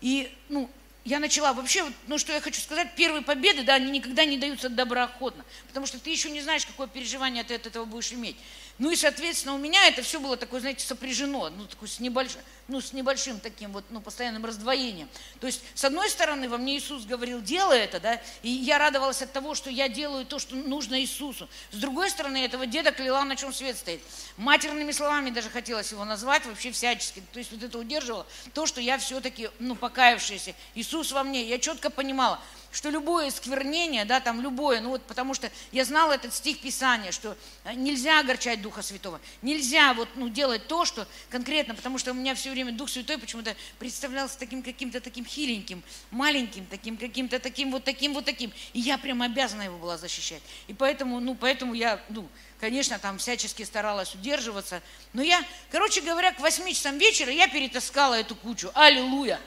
[0.00, 0.70] И, ну,
[1.04, 4.68] я начала вообще, ну что я хочу сказать, первые победы, да, они никогда не даются
[4.68, 8.36] доброохотно, потому что ты еще не знаешь, какое переживание ты от этого будешь иметь.
[8.80, 12.32] Ну и, соответственно, у меня это все было такое, знаете, сопряжено, ну, такое с, небольш...
[12.66, 15.06] ну, с небольшим таким вот, ну, постоянным раздвоением.
[15.38, 19.20] То есть, с одной стороны, во мне Иисус говорил, делай это, да, и я радовалась
[19.20, 21.46] от того, что я делаю то, что нужно Иисусу.
[21.72, 24.00] С другой стороны, этого деда кляла, на чем свет стоит.
[24.38, 27.22] Матерными словами даже хотелось его назвать вообще всячески.
[27.34, 30.54] То есть, вот это удерживало то, что я все-таки, ну, покаявшаяся.
[30.74, 32.40] Иисус во мне, я четко понимала,
[32.72, 37.10] что любое сквернение, да, там любое, ну вот потому что я знала этот стих Писания,
[37.10, 42.12] что э, нельзя огорчать Духа Святого, нельзя вот, ну, делать то, что конкретно, потому что
[42.12, 47.40] у меня все время Дух Святой почему-то представлялся таким каким-то таким хиленьким, маленьким, таким каким-то
[47.40, 50.42] таким вот таким вот таким, и я прям обязана его была защищать.
[50.68, 52.28] И поэтому, ну, поэтому я, ну,
[52.60, 58.14] конечно, там всячески старалась удерживаться, но я, короче говоря, к 8 часам вечера я перетаскала
[58.14, 59.40] эту кучу, аллилуйя.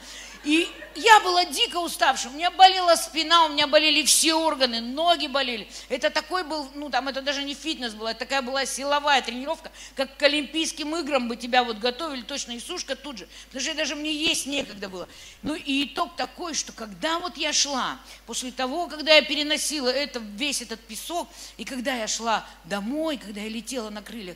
[0.44, 5.28] И я была дико уставшая, у меня болела спина, у меня болели все органы, ноги
[5.28, 5.68] болели.
[5.90, 9.72] Это такой был, ну там это даже не фитнес было, это такая была силовая тренировка,
[9.96, 13.74] как к Олимпийским играм бы тебя вот готовили точно и сушка тут же, потому что
[13.74, 15.08] даже мне есть некогда было.
[15.42, 20.20] Ну и итог такой, что когда вот я шла, после того, когда я переносила это,
[20.20, 24.36] весь этот песок, и когда я шла домой, когда я летела на крыльях,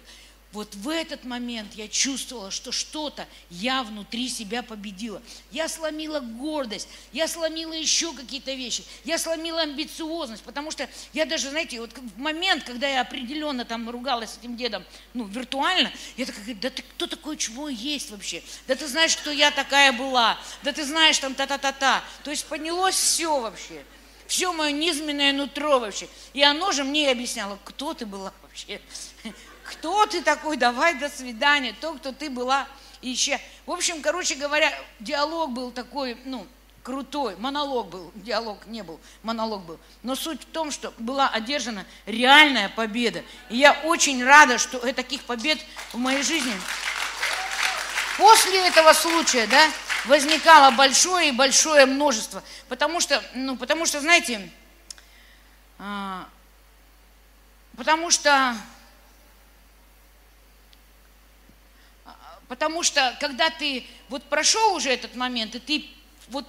[0.58, 5.22] вот в этот момент я чувствовала, что что-то я внутри себя победила.
[5.52, 11.52] Я сломила гордость, я сломила еще какие-то вещи, я сломила амбициозность, потому что я даже,
[11.52, 16.26] знаете, вот в момент, когда я определенно там ругалась с этим дедом, ну, виртуально, я
[16.26, 18.41] такая, да ты кто такой, чего есть вообще?
[18.65, 22.04] Да ты знаешь, кто я такая была, да ты знаешь там та-та-та-та.
[22.24, 23.86] То есть поднялось все вообще
[24.28, 26.08] все мое низменное нутро вообще.
[26.34, 28.82] И оно же мне объясняло, кто ты была вообще,
[29.67, 32.67] кто ты такой, давай до свидания, то, кто ты была
[33.01, 33.39] еще.
[33.65, 36.47] В общем, короче говоря, диалог был такой, ну,
[36.84, 39.80] крутой, монолог был, диалог не был, монолог был.
[40.03, 43.23] Но суть в том, что была одержана реальная победа.
[43.49, 45.60] И я очень рада, что таких побед
[45.91, 46.53] в моей жизни
[48.17, 49.69] после этого случая, да,
[50.06, 52.43] возникало большое и большое множество.
[52.69, 54.49] Потому что, ну, потому что, знаете,
[55.77, 56.27] а,
[57.75, 58.56] потому что
[62.47, 65.86] Потому что когда ты вот прошел уже этот момент, и ты
[66.29, 66.45] вот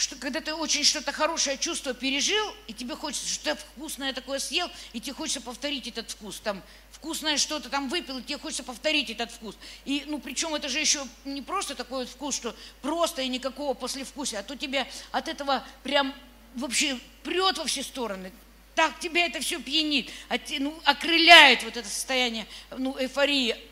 [0.00, 4.38] что, когда ты очень что-то хорошее чувство пережил, и тебе хочется, что ты вкусное такое
[4.38, 6.40] съел, и тебе хочется повторить этот вкус.
[6.40, 9.56] Там вкусное что-то там выпил, и тебе хочется повторить этот вкус.
[9.84, 13.74] И, ну, причем это же еще не просто такой вот вкус, что просто и никакого
[13.74, 16.14] послевкусия, а то тебе от этого прям
[16.54, 18.32] вообще прет во все стороны.
[18.74, 20.10] Так тебя это все пьянит,
[20.58, 23.69] ну, окрыляет вот это состояние ну, эйфории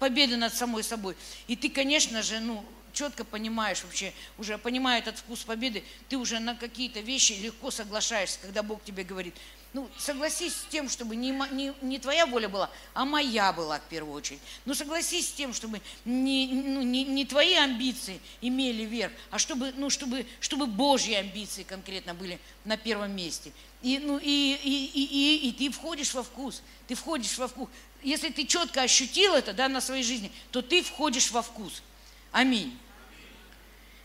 [0.00, 1.14] победы над самой собой.
[1.46, 6.38] И ты, конечно же, ну, четко понимаешь вообще, уже понимая этот вкус победы, ты уже
[6.38, 9.34] на какие-то вещи легко соглашаешься, когда Бог тебе говорит,
[9.72, 13.84] ну, согласись с тем, чтобы не, не, не твоя воля была, а моя была в
[13.84, 14.40] первую очередь.
[14.64, 19.72] Ну, согласись с тем, чтобы не, ну, не, не твои амбиции имели верх, а чтобы,
[19.76, 23.52] ну, чтобы, чтобы Божьи амбиции конкретно были на первом месте.
[23.82, 27.68] И, ну, и, и, и, и, и ты входишь во вкус, ты входишь во вкус
[28.02, 31.82] если ты четко ощутил это да, на своей жизни, то ты входишь во вкус.
[32.32, 32.78] Аминь.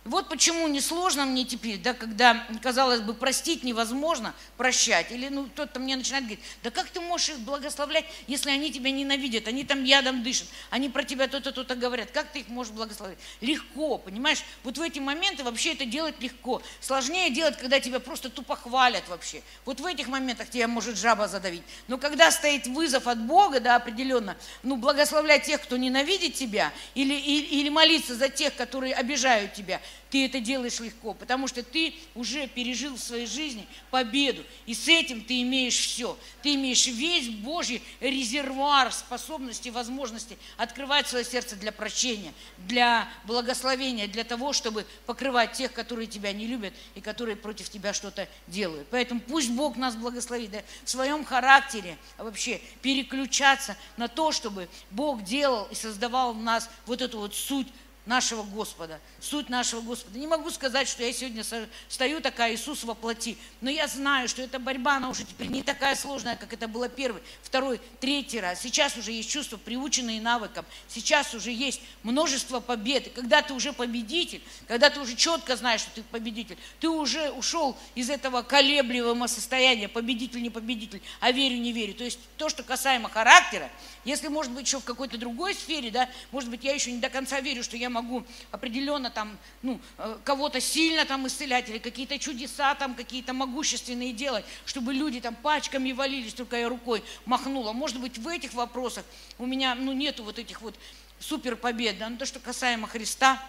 [0.05, 5.11] Вот почему несложно мне теперь, да, когда, казалось бы, простить невозможно, прощать.
[5.11, 8.91] Или ну, кто-то мне начинает говорить, да как ты можешь их благословлять, если они тебя
[8.91, 12.11] ненавидят, они там ядом дышат, они про тебя то-то, то-то говорят.
[12.11, 13.17] Как ты их можешь благословить?
[13.41, 14.43] Легко, понимаешь?
[14.63, 16.61] Вот в эти моменты вообще это делать легко.
[16.81, 19.41] Сложнее делать, когда тебя просто тупо хвалят вообще.
[19.65, 21.63] Вот в этих моментах тебя может жаба задавить.
[21.87, 27.15] Но когда стоит вызов от Бога, да, определенно, ну, благословлять тех, кто ненавидит тебя, или,
[27.15, 31.93] или, или молиться за тех, которые обижают тебя– ты это делаешь легко, потому что ты
[32.13, 36.17] уже пережил в своей жизни победу, и с этим ты имеешь все.
[36.41, 44.23] Ты имеешь весь Божий резервуар способностей, возможностей открывать свое сердце для прощения, для благословения, для
[44.23, 48.87] того, чтобы покрывать тех, которые тебя не любят и которые против тебя что-то делают.
[48.91, 55.23] Поэтому пусть Бог нас благословит да, в своем характере вообще переключаться на то, чтобы Бог
[55.23, 57.67] делал и создавал в нас вот эту вот суть
[58.05, 60.19] нашего Господа, суть нашего Господа.
[60.19, 61.43] Не могу сказать, что я сегодня
[61.89, 65.95] стою такая, Иисус воплоти, но я знаю, что эта борьба, она уже теперь не такая
[65.95, 68.61] сложная, как это было первый, второй, третий раз.
[68.61, 73.07] Сейчас уже есть чувства, приученные навыкам, сейчас уже есть множество побед.
[73.07, 77.31] И когда ты уже победитель, когда ты уже четко знаешь, что ты победитель, ты уже
[77.31, 81.93] ушел из этого колеблемого состояния, победитель, не победитель, а верю, не верю.
[81.95, 83.69] То есть то, что касаемо характера,
[84.03, 87.09] если, может быть, еще в какой-то другой сфере, да, может быть, я еще не до
[87.09, 92.19] конца верю, что я могу определенно там, ну, э, кого-то сильно там исцелять или какие-то
[92.19, 97.71] чудеса там какие-то могущественные делать, чтобы люди там пачками валились, только я рукой махнула.
[97.71, 99.05] Может быть, в этих вопросах
[99.37, 100.75] у меня, ну, нету вот этих вот
[101.19, 103.41] супер побед, да, но то, что касаемо Христа,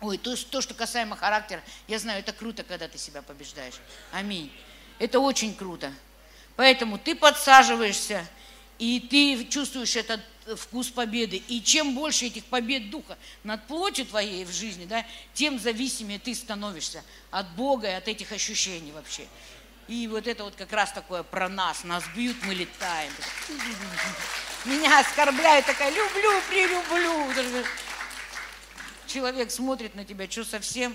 [0.00, 3.74] Ой, то, то, что касаемо характера, я знаю, это круто, когда ты себя побеждаешь.
[4.12, 4.48] Аминь.
[5.00, 5.92] Это очень круто.
[6.54, 8.24] Поэтому ты подсаживаешься
[8.78, 10.20] и ты чувствуешь этот
[10.56, 11.42] вкус победы.
[11.48, 16.34] И чем больше этих побед духа над плотью твоей в жизни, да, тем зависимее ты
[16.34, 19.26] становишься от Бога и от этих ощущений вообще.
[19.88, 21.82] И вот это вот как раз такое про нас.
[21.84, 23.12] Нас бьют, мы летаем.
[24.64, 27.64] Меня оскорбляют, такая, люблю, прилюблю.
[29.06, 30.94] Человек смотрит на тебя, что совсем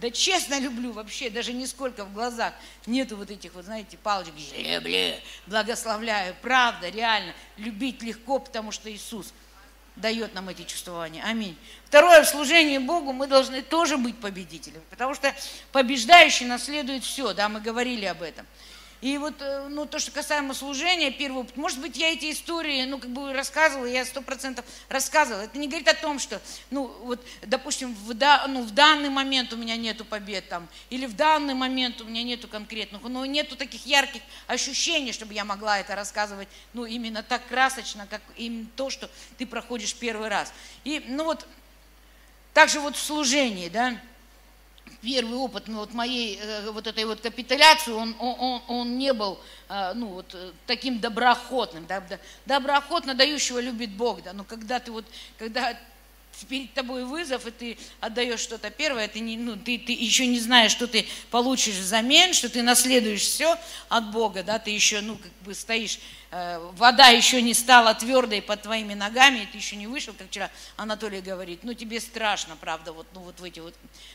[0.00, 2.54] да честно люблю вообще, даже нисколько в глазах
[2.86, 4.32] нету вот этих вот, знаете, палочек.
[4.56, 5.14] Люблю,
[5.46, 6.36] благословляю.
[6.40, 7.34] Правда, реально.
[7.56, 9.32] Любить легко, потому что Иисус
[9.96, 11.24] дает нам эти чувствования.
[11.24, 11.56] Аминь.
[11.84, 15.34] Второе, в служении Богу мы должны тоже быть победителями, потому что
[15.72, 18.46] побеждающий наследует все, да, мы говорили об этом.
[19.00, 22.84] И вот, э, ну, то, что касаемо служения, первый опыт, может быть, я эти истории,
[22.84, 25.42] ну, как бы рассказывала, я сто процентов рассказывала.
[25.42, 29.52] Это не говорит о том, что, ну, вот, допустим, в, да, ну, в данный момент
[29.52, 33.56] у меня нету побед там, или в данный момент у меня нету конкретных, но нету
[33.56, 38.90] таких ярких ощущений, чтобы я могла это рассказывать, ну, именно так красочно, как именно то,
[38.90, 40.52] что ты проходишь первый раз.
[40.82, 41.46] И, ну, вот,
[42.52, 44.00] также вот в служении, да,
[45.00, 49.38] первый опыт ну, вот моей э, вот этой вот капитуляции, он, он, он не был
[49.68, 51.86] э, ну, вот, э, таким доброохотным.
[51.86, 52.02] Да,
[52.46, 54.22] доброохотно дающего любит Бог.
[54.22, 55.04] Да, но когда ты вот,
[55.38, 55.78] когда
[56.46, 60.40] перед тобой вызов, и ты отдаешь что-то первое, ты, не, ну, ты, ты еще не
[60.40, 65.16] знаешь, что ты получишь взамен, что ты наследуешь все от Бога, да, ты еще, ну,
[65.16, 65.98] как бы стоишь,
[66.30, 70.28] э, вода еще не стала твердой под твоими ногами, и ты еще не вышел, как
[70.28, 73.74] вчера Анатолий говорит, ну, тебе страшно, правда, вот, ну, вот в эти вот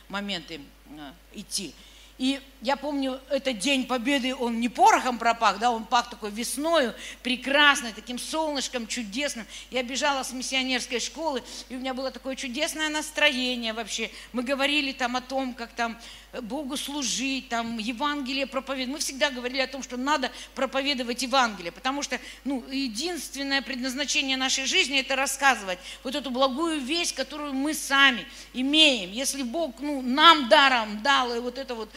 [0.10, 1.74] моменты э, идти.
[2.20, 6.94] И я помню, этот день победы, он не порохом пропах, да, он пах такой весною,
[7.24, 9.48] прекрасный, таким солнышком чудесным.
[9.72, 14.12] Я бежала с миссионерской школы, и у меня было такое чудесное настроение вообще.
[14.32, 15.98] Мы говорили там о том, как там
[16.42, 18.94] Богу служить, там Евангелие проповедовать.
[18.94, 24.66] Мы всегда говорили о том, что надо проповедовать Евангелие, потому что ну, единственное предназначение нашей
[24.66, 29.12] жизни– это рассказывать вот эту благую весть, которую мы сами имеем.
[29.12, 31.90] Если Бог ну, нам даром дал и вот это вот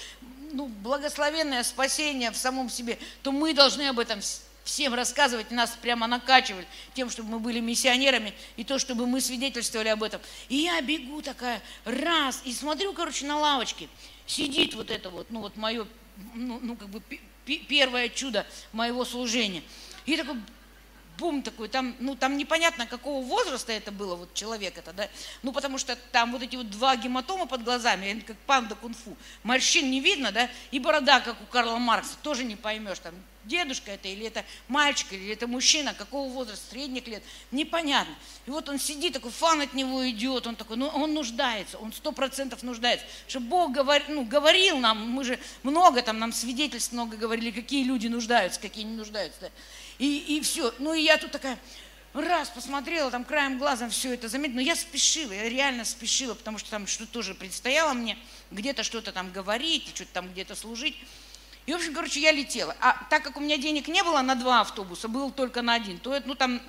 [0.53, 4.21] ну, благословенное спасение в самом себе, то мы должны об этом
[4.67, 9.89] всем рассказывать, нас прямо накачивали тем, чтобы мы были миссионерами, и то, чтобы мы свидетельствовали
[9.89, 10.21] об этом.
[10.49, 13.89] И я бегу такая, раз, и смотрю, короче, на лавочке,
[14.27, 15.87] сидит вот это вот, ну вот мое,
[16.35, 17.01] ну, ну как бы
[17.45, 19.63] первое чудо моего служения.
[20.05, 20.37] И такой
[21.17, 25.09] бум такой, там, ну, там непонятно, какого возраста это было, вот человек это, да,
[25.43, 29.91] ну, потому что там вот эти вот два гематома под глазами, как панда кунг-фу, морщин
[29.91, 33.15] не видно, да, и борода, как у Карла Маркса, тоже не поймешь, там,
[33.47, 38.15] дедушка это, или это мальчик, или это мужчина, какого возраста, средних лет, непонятно.
[38.47, 41.93] И вот он сидит, такой фан от него идет, он такой, ну, он нуждается, он
[41.93, 43.07] сто процентов нуждается.
[43.27, 47.85] Что Бог говор, ну, говорил нам, мы же много там, нам свидетельств много говорили, какие
[47.85, 49.51] люди нуждаются, какие не нуждаются, да.
[49.99, 50.75] И, и все.
[50.79, 51.59] Ну и я тут такая,
[52.13, 56.59] раз посмотрела, там краем глазом все это заметила, но я спешила, я реально спешила, потому
[56.59, 58.19] что там что-то тоже предстояло мне,
[58.51, 60.97] где-то что-то там говорить, что-то там где-то служить.
[61.67, 62.77] И, в общем, короче, я летела.
[62.81, 65.99] А так как у меня денег не было на два автобуса, был только на один,
[65.99, 66.61] то это, ну, там,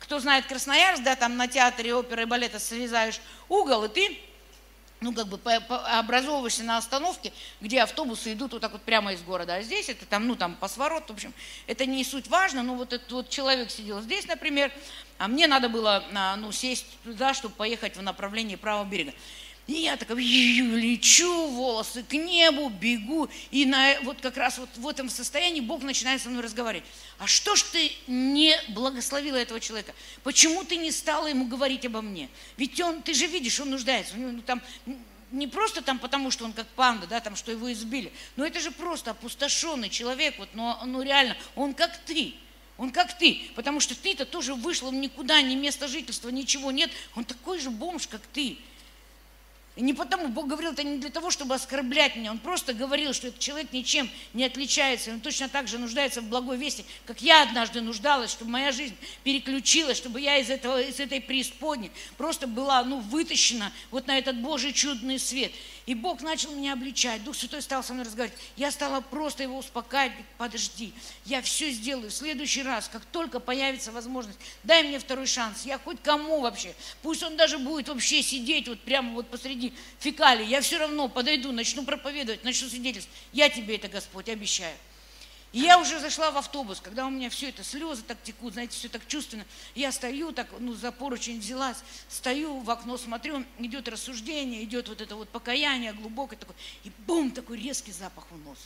[0.00, 4.18] кто знает Красноярск, да, там на театре оперы и балета срезаешь угол, и ты
[5.02, 9.56] ну, как бы образовываешься на остановке, где автобусы идут вот так вот прямо из города,
[9.56, 11.34] а здесь это там, ну, там, по свороту, в общем,
[11.66, 14.72] это не суть важно, но вот этот вот человек сидел здесь, например,
[15.18, 19.12] а мне надо было, а, ну, сесть туда, чтобы поехать в направлении правого берега.
[19.68, 23.28] И я такая лечу, волосы к небу, бегу.
[23.50, 26.84] И на, вот как раз вот в этом состоянии Бог начинает со мной разговаривать.
[27.18, 29.94] А что ж ты не благословила этого человека?
[30.24, 32.28] Почему ты не стала ему говорить обо мне?
[32.56, 34.14] Ведь он, ты же видишь, он нуждается.
[34.14, 34.60] У него ну, там
[35.30, 38.60] не просто там потому, что он как панда, да, там, что его избили, но это
[38.60, 42.34] же просто опустошенный человек, вот, но, ну реально, он как ты.
[42.78, 46.90] Он как ты, потому что ты-то тоже вышла никуда, ни места жительства, ничего нет.
[47.14, 48.56] Он такой же бомж, как ты.
[49.74, 53.14] И не потому, Бог говорил это не для того, чтобы оскорблять меня, Он просто говорил,
[53.14, 57.22] что этот человек ничем не отличается, он точно так же нуждается в благой вести, как
[57.22, 58.94] я однажды нуждалась, чтобы моя жизнь
[59.24, 64.36] переключилась, чтобы я из, этого, из этой преисподней просто была ну, вытащена вот на этот
[64.36, 65.52] Божий чудный свет.
[65.86, 68.38] И Бог начал меня обличать, Дух Святой стал со мной разговаривать.
[68.56, 70.92] Я стала просто его успокаивать, подожди,
[71.24, 75.78] я все сделаю в следующий раз, как только появится возможность, дай мне второй шанс, я
[75.78, 80.60] хоть кому вообще, пусть он даже будет вообще сидеть вот прямо вот посреди фекалий, я
[80.60, 83.18] все равно подойду, начну проповедовать, начну свидетельствовать.
[83.32, 84.76] Я тебе это, Господь, обещаю.
[85.52, 88.74] И я уже зашла в автобус, когда у меня все это, слезы так текут, знаете,
[88.74, 89.44] все так чувственно.
[89.74, 91.76] Я стою, так, ну, за поручень взялась,
[92.08, 97.30] стою, в окно смотрю, идет рассуждение, идет вот это вот покаяние глубокое такое, и бум,
[97.30, 98.58] такой резкий запах в нос.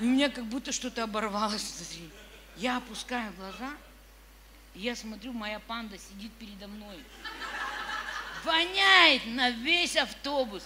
[0.00, 2.10] И у меня как будто что-то оборвалось внутри.
[2.56, 3.70] Я опускаю глаза,
[4.74, 6.98] и я смотрю, моя панда сидит передо мной.
[8.44, 10.64] Воняет на весь автобус.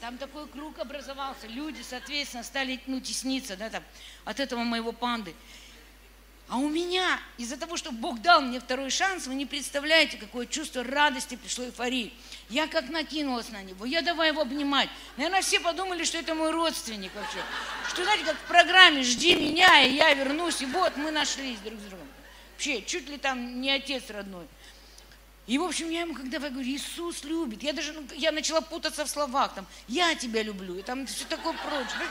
[0.00, 1.46] Там такой круг образовался.
[1.46, 3.82] Люди, соответственно, стали ну, тесниться да, там,
[4.24, 5.34] от этого моего панды.
[6.48, 10.46] А у меня, из-за того, что Бог дал мне второй шанс, вы не представляете, какое
[10.46, 12.12] чувство радости пришло эйфории.
[12.48, 14.88] Я как накинулась на него, я давай его обнимать.
[15.16, 17.38] Наверное, все подумали, что это мой родственник вообще.
[17.90, 21.78] Что, знаете, как в программе «Жди меня, и я вернусь», и вот мы нашлись друг
[21.78, 22.08] с другом.
[22.54, 24.46] Вообще, чуть ли там не отец родной.
[25.50, 29.04] И, в общем, я ему когда говорю, Иисус любит, я даже, ну, я начала путаться
[29.04, 32.06] в словах, там, я тебя люблю, и там все такое прочее.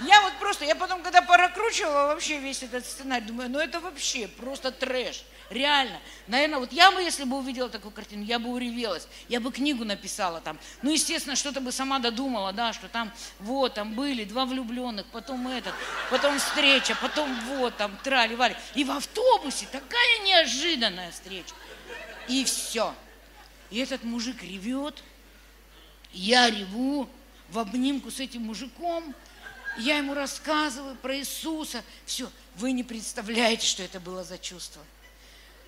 [0.00, 4.26] Я вот просто, я потом, когда прокручивала вообще весь этот сценарий, думаю, ну это вообще
[4.26, 6.00] просто трэш, реально.
[6.28, 9.84] Наверное, вот я бы, если бы увидела такую картину, я бы уревелась, я бы книгу
[9.84, 10.58] написала там.
[10.80, 15.46] Ну, естественно, что-то бы сама додумала, да, что там, вот, там были два влюбленных, потом
[15.48, 15.74] этот,
[16.10, 18.56] потом встреча, потом вот, там, трали-вали.
[18.74, 21.54] И в автобусе такая неожиданная встреча.
[22.28, 22.94] И все.
[23.70, 25.02] И этот мужик ревет,
[26.12, 27.08] я реву
[27.50, 29.14] в обнимку с этим мужиком,
[29.78, 31.84] я ему рассказываю про Иисуса.
[32.04, 34.82] Все, вы не представляете, что это было за чувство.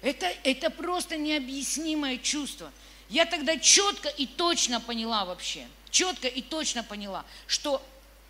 [0.02, 2.72] Это, это просто необъяснимое чувство.
[3.08, 7.84] Я тогда четко и точно поняла вообще, четко и точно поняла, что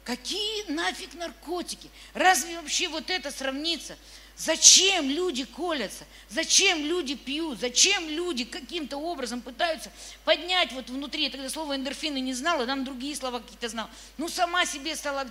[0.04, 1.90] какие нафиг наркотики?
[2.14, 3.96] Разве вообще вот это сравнится
[4.40, 6.06] Зачем люди колятся?
[6.30, 7.60] Зачем люди пьют?
[7.60, 9.92] Зачем люди каким-то образом пытаются
[10.24, 11.24] поднять вот внутри?
[11.24, 13.90] Я тогда слово эндорфины не знала, там другие слова какие-то знала.
[14.16, 15.26] Ну, сама себе стала...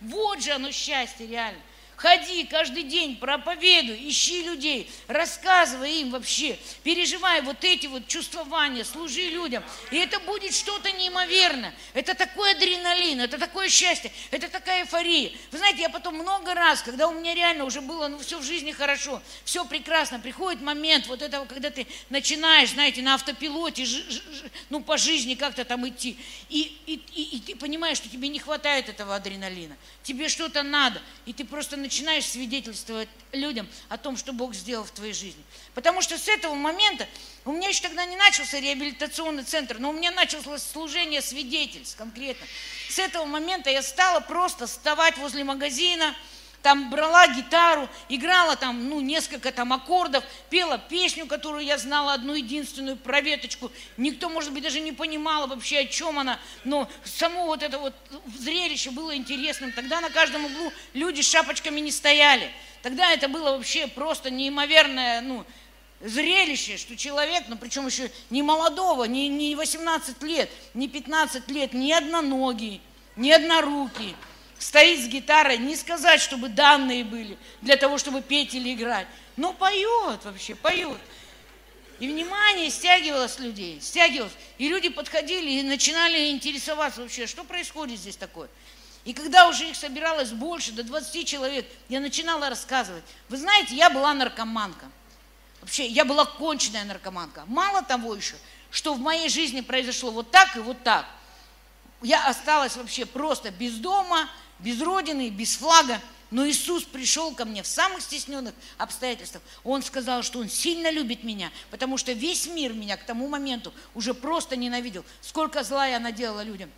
[0.00, 1.60] Вот же оно счастье реально.
[2.02, 9.28] Ходи каждый день, проповедуй, ищи людей, рассказывай им вообще, переживай вот эти вот чувствования, служи
[9.28, 9.62] людям.
[9.92, 11.72] И это будет что-то неимоверное.
[11.94, 15.30] Это такой адреналин, это такое счастье, это такая эйфория.
[15.52, 18.42] Вы знаете, я потом много раз, когда у меня реально уже было ну, все в
[18.42, 23.86] жизни хорошо, все прекрасно, приходит момент вот этого, когда ты начинаешь, знаете, на автопилоте,
[24.70, 28.40] ну, по жизни как-то там идти, и, и, и, и ты понимаешь, что тебе не
[28.40, 34.16] хватает этого адреналина, тебе что-то надо, и ты просто начинаешь начинаешь свидетельствовать людям о том,
[34.16, 35.44] что Бог сделал в твоей жизни.
[35.74, 37.06] Потому что с этого момента,
[37.44, 42.46] у меня еще тогда не начался реабилитационный центр, но у меня началось служение свидетельств конкретно.
[42.88, 46.14] С этого момента я стала просто вставать возле магазина,
[46.62, 52.34] там брала гитару, играла там, ну, несколько там аккордов, пела песню, которую я знала, одну
[52.34, 53.70] единственную, про веточку.
[53.96, 57.94] Никто, может быть, даже не понимал вообще, о чем она, но само вот это вот
[58.38, 59.72] зрелище было интересным.
[59.72, 62.48] Тогда на каждом углу люди с шапочками не стояли.
[62.82, 65.44] Тогда это было вообще просто неимоверное, ну,
[66.00, 71.74] зрелище, что человек, ну причем еще не молодого, не, не 18 лет, не 15 лет,
[71.74, 72.80] не одноногий,
[73.16, 74.16] не однорукий,
[74.62, 79.52] стоит с гитарой, не сказать, чтобы данные были для того, чтобы петь или играть, но
[79.52, 80.98] поет вообще, поет.
[81.98, 84.32] И внимание стягивалось людей, стягивалось.
[84.58, 88.48] И люди подходили и начинали интересоваться вообще, что происходит здесь такое.
[89.04, 93.02] И когда уже их собиралось больше, до 20 человек, я начинала рассказывать.
[93.28, 94.86] Вы знаете, я была наркоманка.
[95.60, 97.44] Вообще, я была конченная наркоманка.
[97.46, 98.34] Мало того еще,
[98.70, 101.06] что в моей жизни произошло вот так и вот так.
[102.00, 104.28] Я осталась вообще просто без дома,
[104.62, 106.00] без родины, без флага.
[106.30, 109.42] Но Иисус пришел ко мне в самых стесненных обстоятельствах.
[109.64, 113.72] Он сказал, что Он сильно любит меня, потому что весь мир меня к тому моменту
[113.94, 115.04] уже просто ненавидел.
[115.20, 116.70] Сколько зла я наделала людям.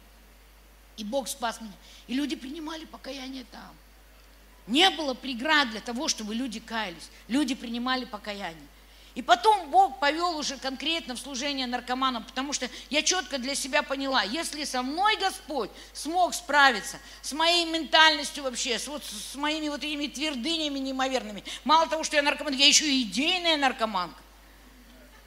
[0.96, 1.72] И Бог спас меня.
[2.08, 3.70] И люди принимали покаяние там.
[4.66, 7.10] Не было преград для того, чтобы люди каялись.
[7.28, 8.66] Люди принимали покаяние.
[9.14, 13.82] И потом Бог повел уже конкретно в служение наркоманам, потому что я четко для себя
[13.84, 19.68] поняла, если со мной Господь смог справиться с моей ментальностью вообще, с, вот, с моими
[19.68, 24.20] вот этими твердынями неимоверными, мало того, что я наркоман, я еще и идейная наркоманка.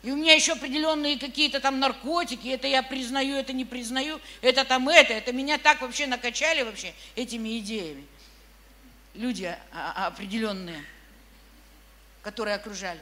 [0.04, 4.66] И у меня еще определенные какие-то там наркотики, это я признаю, это не признаю, это
[4.66, 8.06] там это, это меня так вообще накачали вообще этими идеями.
[9.14, 9.58] Люди а,
[9.96, 10.84] а, определенные,
[12.22, 13.00] которые окружали.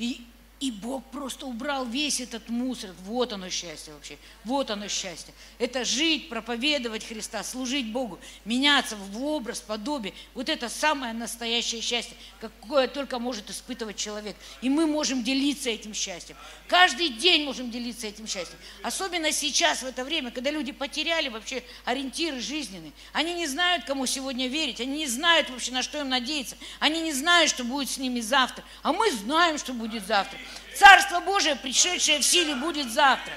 [0.00, 0.22] И,
[0.60, 2.90] и Бог просто убрал весь этот мусор.
[3.04, 4.18] Вот оно счастье вообще.
[4.44, 5.32] Вот оно счастье.
[5.58, 10.12] Это жить, проповедовать Христа, служить Богу, меняться в образ, подобие.
[10.34, 14.36] Вот это самое настоящее счастье, какое только может испытывать человек.
[14.60, 16.36] И мы можем делиться этим счастьем.
[16.68, 18.58] Каждый день можем делиться этим счастьем.
[18.82, 22.92] Особенно сейчас, в это время, когда люди потеряли вообще ориентиры жизненные.
[23.14, 24.78] Они не знают, кому сегодня верить.
[24.82, 26.56] Они не знают вообще, на что им надеяться.
[26.80, 28.62] Они не знают, что будет с ними завтра.
[28.82, 30.38] А мы знаем, что будет завтра.
[30.74, 33.32] Царство Божие, пришедшее в силе, будет завтра.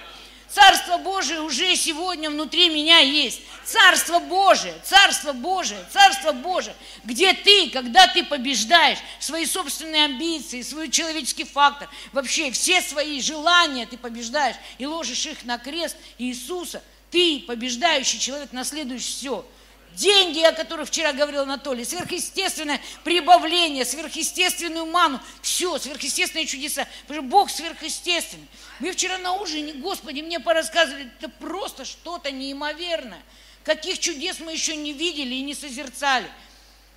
[0.47, 3.41] Царство Божие уже сегодня внутри меня есть.
[3.65, 10.89] Царство Божие, Царство Божие, Царство Божие, где ты, когда ты побеждаешь свои собственные амбиции, свой
[10.89, 17.43] человеческий фактор, вообще все свои желания ты побеждаешь и ложишь их на крест Иисуса, ты,
[17.47, 19.45] побеждающий человек, наследуешь все–
[19.95, 27.29] деньги, о которых вчера говорил Анатолий, сверхъестественное прибавление, сверхъестественную ману, все, сверхъестественные чудеса, потому что
[27.29, 28.47] Бог сверхъестественный.
[28.79, 33.21] Мы вчера на ужине, Господи, мне порассказывали, это просто что-то неимоверное.
[33.63, 36.29] Каких чудес мы еще не видели и не созерцали.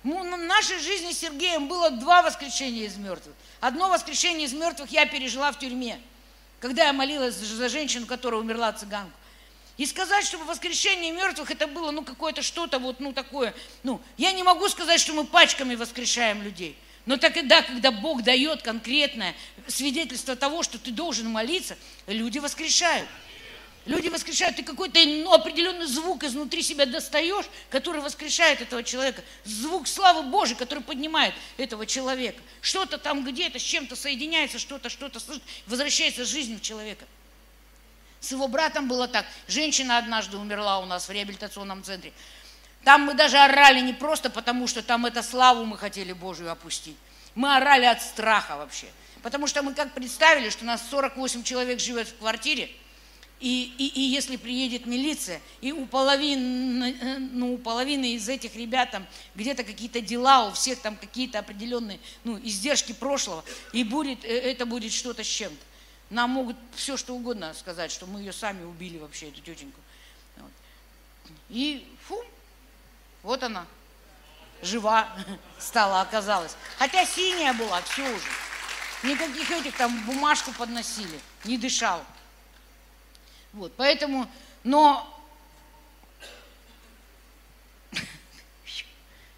[0.03, 3.35] Ну, в нашей жизни с Сергеем было два воскрешения из мертвых.
[3.59, 5.99] Одно воскрешение из мертвых я пережила в тюрьме,
[6.59, 9.16] когда я молилась за женщину, которая умерла цыганку.
[9.77, 13.53] И сказать, чтобы воскрешение мертвых это было, ну, какое-то что-то вот, ну, такое,
[13.83, 16.75] ну, я не могу сказать, что мы пачками воскрешаем людей.
[17.05, 19.33] Но тогда, когда Бог дает конкретное
[19.67, 23.07] свидетельство того, что ты должен молиться, люди воскрешают.
[23.85, 29.23] Люди воскрешают, ты какой-то ну, определенный звук изнутри себя достаешь, который воскрешает этого человека.
[29.45, 32.41] Звук славы Божьей, который поднимает этого человека.
[32.59, 35.21] Что-то там где-то с чем-то соединяется, что-то, что-то
[35.67, 37.05] возвращается жизнь в человека.
[38.19, 39.25] С его братом было так.
[39.47, 42.13] Женщина однажды умерла у нас в реабилитационном центре.
[42.83, 46.97] Там мы даже орали не просто потому, что там это славу мы хотели Божию опустить.
[47.35, 48.87] Мы орали от страха вообще.
[49.21, 52.69] Потому что мы как представили, что у нас 48 человек живет в квартире,
[53.39, 58.89] и, и, и если приедет милиция, и у половины, ну, у половины из этих ребят
[58.91, 59.05] там
[59.35, 63.43] где-то какие-то дела, у всех там какие-то определенные ну, издержки прошлого,
[63.73, 65.63] и будет, э, это будет что-то с чем-то.
[66.09, 69.79] Нам могут все что угодно сказать, что мы ее сами убили вообще, эту тетеньку.
[70.37, 70.51] Вот.
[71.49, 72.23] И фу,
[73.23, 73.65] вот она,
[74.61, 75.09] жива
[75.59, 76.55] стала, оказалась.
[76.77, 78.29] Хотя синяя была, все уже.
[79.03, 82.03] Никаких этих там бумажку подносили, не дышал.
[83.53, 84.29] Вот, поэтому,
[84.63, 85.13] но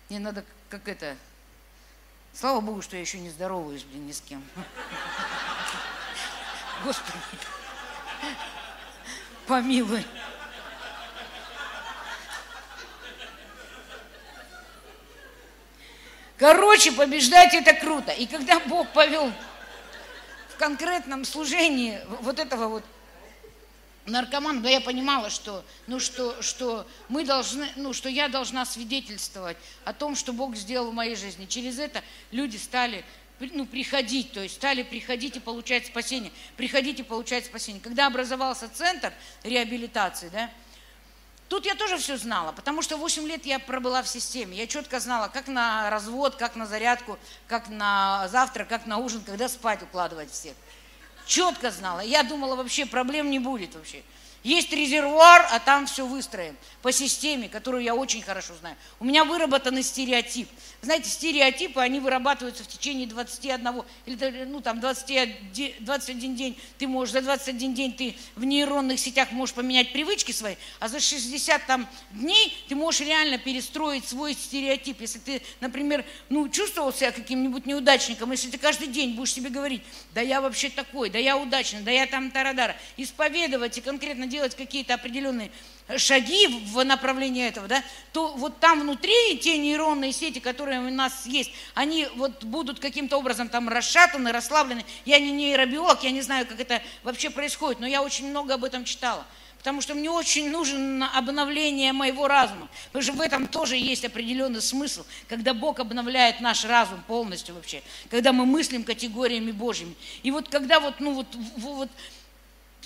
[0.10, 1.18] мне надо как это,
[2.34, 4.44] слава Богу, что я еще не здороваюсь, блин, ни с кем.
[6.84, 7.18] Господи,
[9.46, 10.06] помилуй.
[16.38, 18.12] Короче, побеждать это круто.
[18.14, 19.30] И когда Бог повел
[20.50, 22.86] в конкретном служении вот этого вот
[24.06, 29.58] наркомана, да я понимала, что, ну, что, что мы должны, ну, что я должна свидетельствовать
[29.84, 31.46] о том, что Бог сделал в моей жизни.
[31.46, 32.02] Через это
[32.32, 33.04] люди стали
[33.40, 37.82] ну, приходить, то есть стали приходить и получать спасение, приходить и получать спасение.
[37.82, 39.14] Когда образовался центр
[39.44, 40.50] реабилитации, да,
[41.48, 44.58] тут я тоже все знала, потому что 8 лет я пробыла в системе.
[44.58, 47.18] Я четко знала, как на развод, как на зарядку,
[47.48, 50.54] как на завтрак, как на ужин, когда спать укладывать всех.
[51.26, 52.00] Четко знала.
[52.00, 54.04] Я думала, вообще проблем не будет вообще.
[54.44, 58.76] Есть резервуар, а там все выстроено по системе, которую я очень хорошо знаю.
[59.00, 60.48] У меня выработанный стереотип.
[60.82, 66.58] Знаете, стереотипы, они вырабатываются в течение 21, или ну, там 21, 21 день.
[66.78, 71.02] Ты можешь, за 21 день ты в нейронных сетях можешь поменять привычки свои, а за
[71.02, 75.02] 60 там, дней ты можешь реально перестроить свой стереотип.
[75.02, 79.82] Если ты, например, ну, чувствовал себя каким-нибудь неудачником, если ты каждый день будешь себе говорить,
[80.14, 84.56] да я вообще такой, да я удачный, да я там тарадара, исповедовать и конкретно делать
[84.56, 85.52] какие-то определенные
[85.98, 91.26] шаги в направлении этого, да, то вот там внутри те нейронные сети, которые у нас
[91.26, 94.86] есть, они вот будут каким-то образом там расшатаны, расслаблены.
[95.06, 98.64] Я не нейробиолог, я не знаю, как это вообще происходит, но я очень много об
[98.64, 99.26] этом читала.
[99.58, 102.70] Потому что мне очень нужно обновление моего разума.
[102.88, 107.84] Потому что в этом тоже есть определенный смысл, когда Бог обновляет наш разум полностью вообще.
[108.10, 109.96] Когда мы мыслим категориями Божьими.
[110.24, 111.28] И вот когда вот, ну вот,
[111.58, 111.90] вот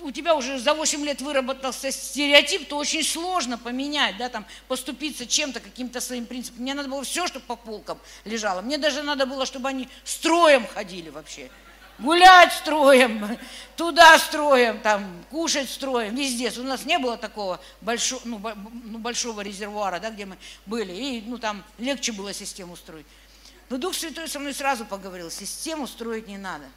[0.02, 5.26] у тебя уже за 8 лет выработался стереотип, то очень сложно поменять, да, там, поступиться
[5.26, 6.62] чем-то, каким-то своим принципом.
[6.62, 8.62] Мне надо было все, чтобы по полкам лежало.
[8.62, 11.50] Мне даже надо было, чтобы они строем ходили вообще.
[12.00, 13.38] Гулять строем,
[13.78, 16.52] туда строем, там, кушать строем, везде.
[16.60, 18.42] У нас не было такого большого, ну,
[18.86, 20.92] ну, большого резервуара, да, где мы были.
[20.92, 23.06] И ну, там легче было систему строить.
[23.70, 26.66] Но Дух Святой со мной сразу поговорил, систему строить не надо–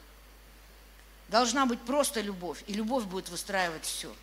[1.28, 4.14] Должна быть просто любовь, и любовь будет выстраивать все.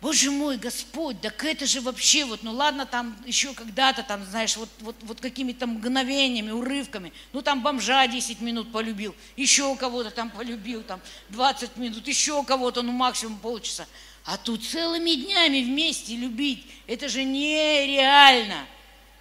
[0.00, 4.56] Боже мой, Господь, так это же вообще вот, ну ладно, там еще когда-то, там, знаешь,
[4.56, 10.30] вот, вот, вот какими-то мгновениями, урывками, ну там бомжа 10 минут полюбил, еще кого-то там
[10.30, 13.86] полюбил, там 20 минут, еще кого-то, ну максимум полчаса.
[14.24, 18.66] А тут целыми днями вместе любить, это же нереально.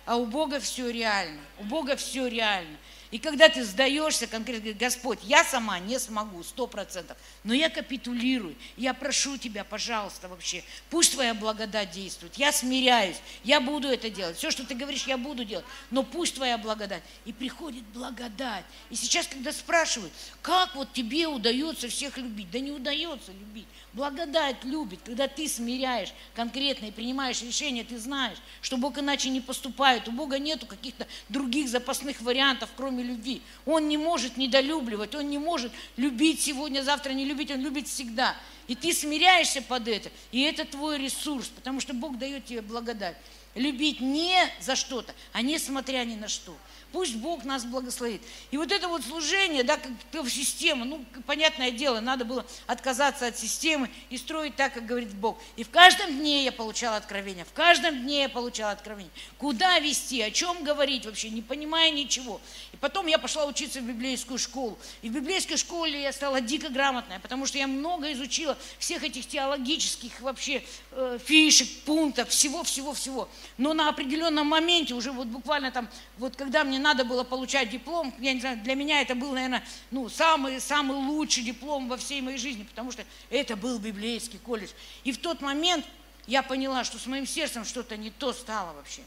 [0.06, 2.78] А у Бога все реально, у Бога все реально.
[3.12, 7.70] И когда ты сдаешься конкретно, говорит, Господь, я сама не смогу, сто процентов, но я
[7.70, 14.12] капитулирую, я прошу тебя, пожалуйста, вообще, пусть твоя благодать действует, я смиряюсь, я буду это
[14.12, 17.02] делать, все, что ты говоришь, я буду делать, но пусть твоя благодать.
[17.26, 18.66] И приходит благодать.
[18.92, 23.68] И сейчас, когда спрашивают, как вот тебе удается всех любить, да не удается любить.
[23.94, 29.42] Благодать любит, когда ты смиряешь конкретно и принимаешь решение, ты знаешь, что Бог иначе не
[29.42, 30.08] поступает.
[30.08, 33.42] У Бога нету каких-то других запасных вариантов, кроме любви.
[33.66, 38.36] Он не может недолюбливать, Он не может любить сегодня, завтра не любить, Он любит всегда.
[38.68, 43.18] И ты смиряешься под это, и это твой ресурс, потому что Бог дает тебе благодать.
[43.56, 46.56] Любить не за что-то, а несмотря ни на что.
[46.92, 48.22] Пусть Бог нас благословит.
[48.50, 53.28] И вот это вот служение, да, как в систему, ну, понятное дело, надо было отказаться
[53.28, 55.38] от системы и строить так, как говорит Бог.
[55.56, 59.12] И в каждом дне я получала откровение, в каждом дне я получала откровение.
[59.38, 62.42] Куда вести, о чем говорить вообще, не понимая ничего.
[62.74, 64.80] И потом я пошла учиться в библейскую школу.
[65.04, 69.28] И в библейской школе я стала дико грамотная, потому что я много изучила всех этих
[69.28, 73.30] теологических вообще э, фишек, пунктов, всего-всего-всего.
[73.58, 75.88] Но на определенном моменте, уже вот буквально там,
[76.18, 79.64] вот когда мне надо было получать диплом, я не знаю, для меня это был, наверное,
[79.92, 84.72] ну, самый, самый лучший диплом во всей моей жизни, потому что это был библейский колледж.
[85.04, 85.86] И в тот момент
[86.28, 89.02] я поняла, что с моим сердцем что-то не то стало вообще.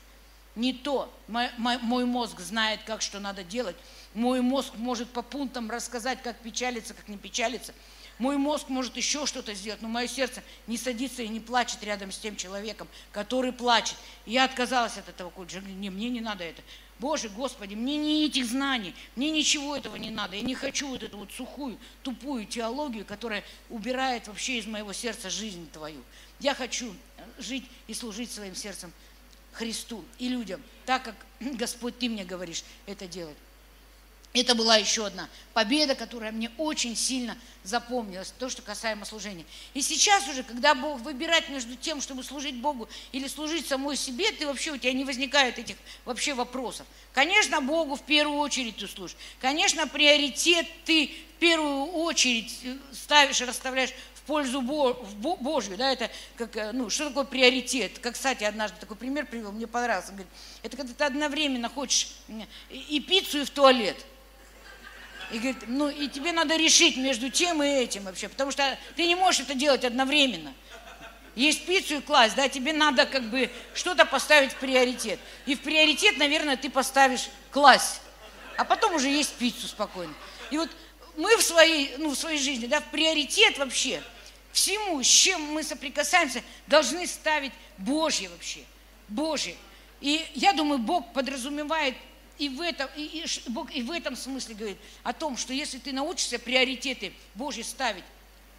[0.55, 1.13] Не то.
[1.29, 3.77] Мой, мой мозг знает, как что надо делать.
[4.13, 7.73] Мой мозг может по пунктам рассказать, как печалиться, как не печалиться.
[8.19, 12.13] Мой мозг может еще что-то сделать, но мое сердце не садится и не плачет рядом
[12.13, 13.97] с тем человеком, который плачет.
[14.27, 15.61] И я отказалась от этого колледжа.
[15.61, 16.63] Не, мне не надо это.
[17.03, 20.37] Боже, Господи, мне не этих знаний, мне ничего этого не надо.
[20.37, 25.29] Я не хочу вот эту вот сухую, тупую теологию, которая убирает вообще из моего сердца
[25.29, 26.01] жизнь Твою.
[26.39, 26.95] Я хочу
[27.39, 28.93] жить и служить своим сердцем
[29.51, 33.37] Христу и людям, так как, Господь, Ты мне говоришь это делать.
[34.35, 39.45] Это была еще одна победа, которая мне очень сильно запомнилась, то, что касаемо служения.
[39.75, 44.33] И сейчас уже, когда Бог выбирает между тем, чтобы служить Богу или служить самой себе,
[44.33, 45.77] ты вообще, у тебя не возникает этих
[46.07, 46.87] вообще вопросов.
[47.13, 49.17] Конечно, Богу в первую очередь ты служишь.
[49.39, 56.09] Конечно, приоритет ты в первую очередь э, ставишь и расставляешь в пользу Божью, да, это
[56.37, 57.99] как, э, ну, что такое приоритет?
[57.99, 60.29] Как, кстати, однажды такой пример привел, мне понравился, говорит,
[60.63, 62.15] это когда ты одновременно хочешь
[62.71, 63.97] и пиццу, и в туалет–
[65.31, 69.07] и говорит, ну и тебе надо решить между тем и этим вообще, потому что ты
[69.07, 70.53] не можешь это делать одновременно.
[71.35, 75.19] Есть пиццу и класть, да, тебе надо как бы что-то поставить в приоритет.
[75.47, 78.03] И в приоритет, наверное, ты поставишь класть,
[78.59, 80.13] а потом уже есть пиццу спокойно.
[80.51, 80.69] И вот
[81.17, 84.03] мы в своей, ну, в своей жизни, да, в приоритет вообще
[84.53, 88.61] всему, с чем мы соприкасаемся, должны ставить Божье вообще,
[89.09, 89.57] Божье.
[90.01, 91.95] И я думаю, Бог подразумевает
[92.43, 95.79] и в, этом, и, и Бог и в этом смысле говорит о том, что если
[95.79, 98.03] ты научишься приоритеты Божьи ставить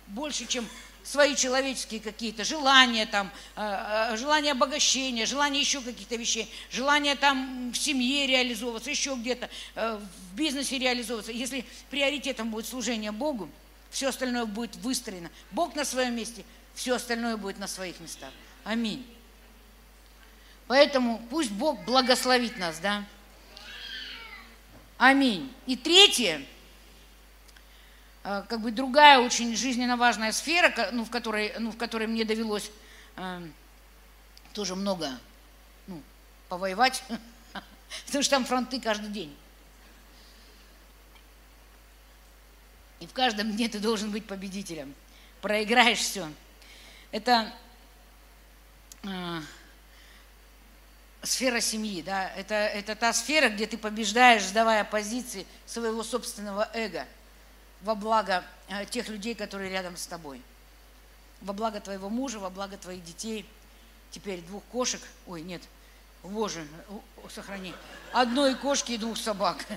[0.08, 0.66] больше, чем
[1.04, 7.72] свои человеческие какие-то желания, там, э, э, желание обогащения, желание еще каких-то вещей, желание там
[7.74, 11.34] в семье реализовываться, еще где-то, э, в бизнесе реализовываться.
[11.34, 13.50] Если приоритетом будет служение Богу,
[13.92, 15.30] все остальное будет выстроено.
[15.52, 18.32] Бог на своем месте, все остальное будет на своих местах.
[18.64, 19.06] Аминь.
[20.68, 23.04] Поэтому пусть Бог благословит нас, да.
[25.04, 25.54] Аминь.
[25.66, 26.46] И третье,
[28.24, 32.24] э, как бы другая очень жизненно важная сфера, ну, в, которой, ну, в которой мне
[32.24, 32.72] довелось
[33.18, 33.42] э,
[34.54, 35.12] тоже много
[35.88, 36.02] ну,
[36.48, 37.04] повоевать,
[38.06, 39.36] потому что там фронты каждый день.
[43.02, 44.96] И в каждом дне ты должен быть победителем.
[45.42, 46.32] Проиграешь все.
[47.12, 47.54] Это
[49.04, 49.42] э,
[51.24, 57.08] сфера семьи, да, это, это та сфера, где ты побеждаешь, сдавая позиции своего собственного эго
[57.82, 60.42] во благо э, тех людей, которые рядом с тобой.
[61.42, 63.46] Во благо твоего мужа, во благо твоих детей,
[64.12, 65.62] теперь двух кошек, ой, нет,
[66.24, 66.68] боже,
[67.34, 67.74] сохрани,
[68.12, 69.66] одной кошки и двух собак.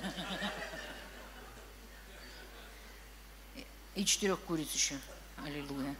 [3.94, 4.98] И четырех куриц еще.
[5.42, 5.96] Аллилуйя.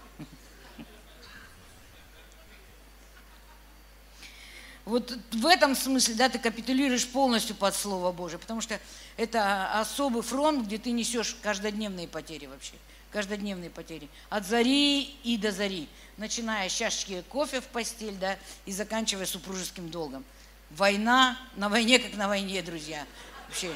[4.87, 8.81] Вот в этом смысле, да, ты капитулируешь полностью под Слово Божие, потому что
[9.17, 12.75] это особый фронт, где ты несешь каждодневные потери вообще,
[13.11, 14.09] каждодневные потери.
[14.31, 19.91] От зари и до зари, начиная с чашечки кофе в постель, да, и заканчивая супружеским
[19.91, 20.25] долгом.
[20.71, 23.07] Война, на войне как на войне, друзья.
[23.49, 23.73] Вообще.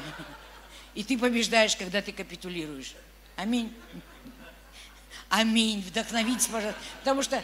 [0.95, 2.95] И ты побеждаешь, когда ты капитулируешь.
[3.35, 3.73] Аминь.
[5.27, 5.81] Аминь.
[5.81, 6.79] Вдохновитесь, пожалуйста.
[6.99, 7.43] Потому что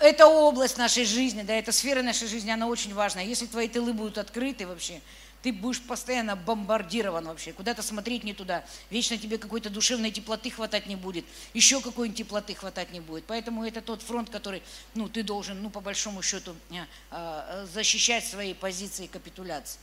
[0.00, 3.20] эта область нашей жизни, да, эта сфера нашей жизни, она очень важна.
[3.20, 5.00] Если твои тылы будут открыты вообще,
[5.42, 10.86] ты будешь постоянно бомбардирован вообще, куда-то смотреть не туда, вечно тебе какой-то душевной теплоты хватать
[10.86, 11.24] не будет,
[11.54, 13.24] еще какой-нибудь теплоты хватать не будет.
[13.26, 14.62] Поэтому это тот фронт, который,
[14.94, 19.78] ну, ты должен, ну, по большому счету, э, э, защищать свои позиции капитуляции.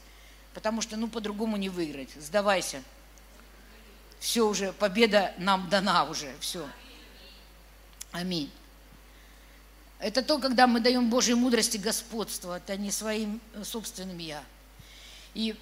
[0.54, 2.10] Потому что, ну, по-другому не выиграть.
[2.20, 2.84] Сдавайся.
[4.20, 6.68] Все уже, победа нам дана уже, все.
[8.12, 8.52] Аминь.
[10.04, 14.44] Это то, когда мы даем Божьей мудрости господство, это не своим э, собственным «я».
[15.34, 15.56] И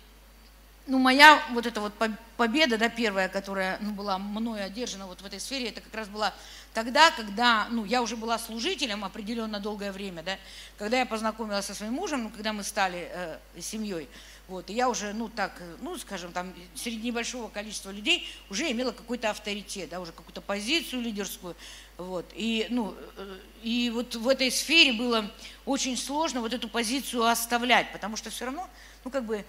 [0.87, 1.93] ну, моя вот эта вот
[2.37, 6.07] победа, да, первая, которая ну, была мною одержана вот в этой сфере, это как раз
[6.07, 6.33] была
[6.73, 10.39] тогда, когда, ну, я уже была служителем определенно долгое время, да,
[10.79, 14.09] когда я познакомилась со своим мужем, ну, когда мы стали э, семьей,
[14.52, 18.91] вот, и я уже, ну, так, ну, скажем, там, среди небольшого количества людей уже имела
[18.91, 21.56] какой-то авторитет, да, уже какую-то позицию лидерскую,
[21.97, 25.32] вот, и, ну, э, и вот в этой сфере было
[25.66, 28.70] очень сложно вот эту позицию оставлять, потому что все равно,
[29.06, 29.45] ну, как бы,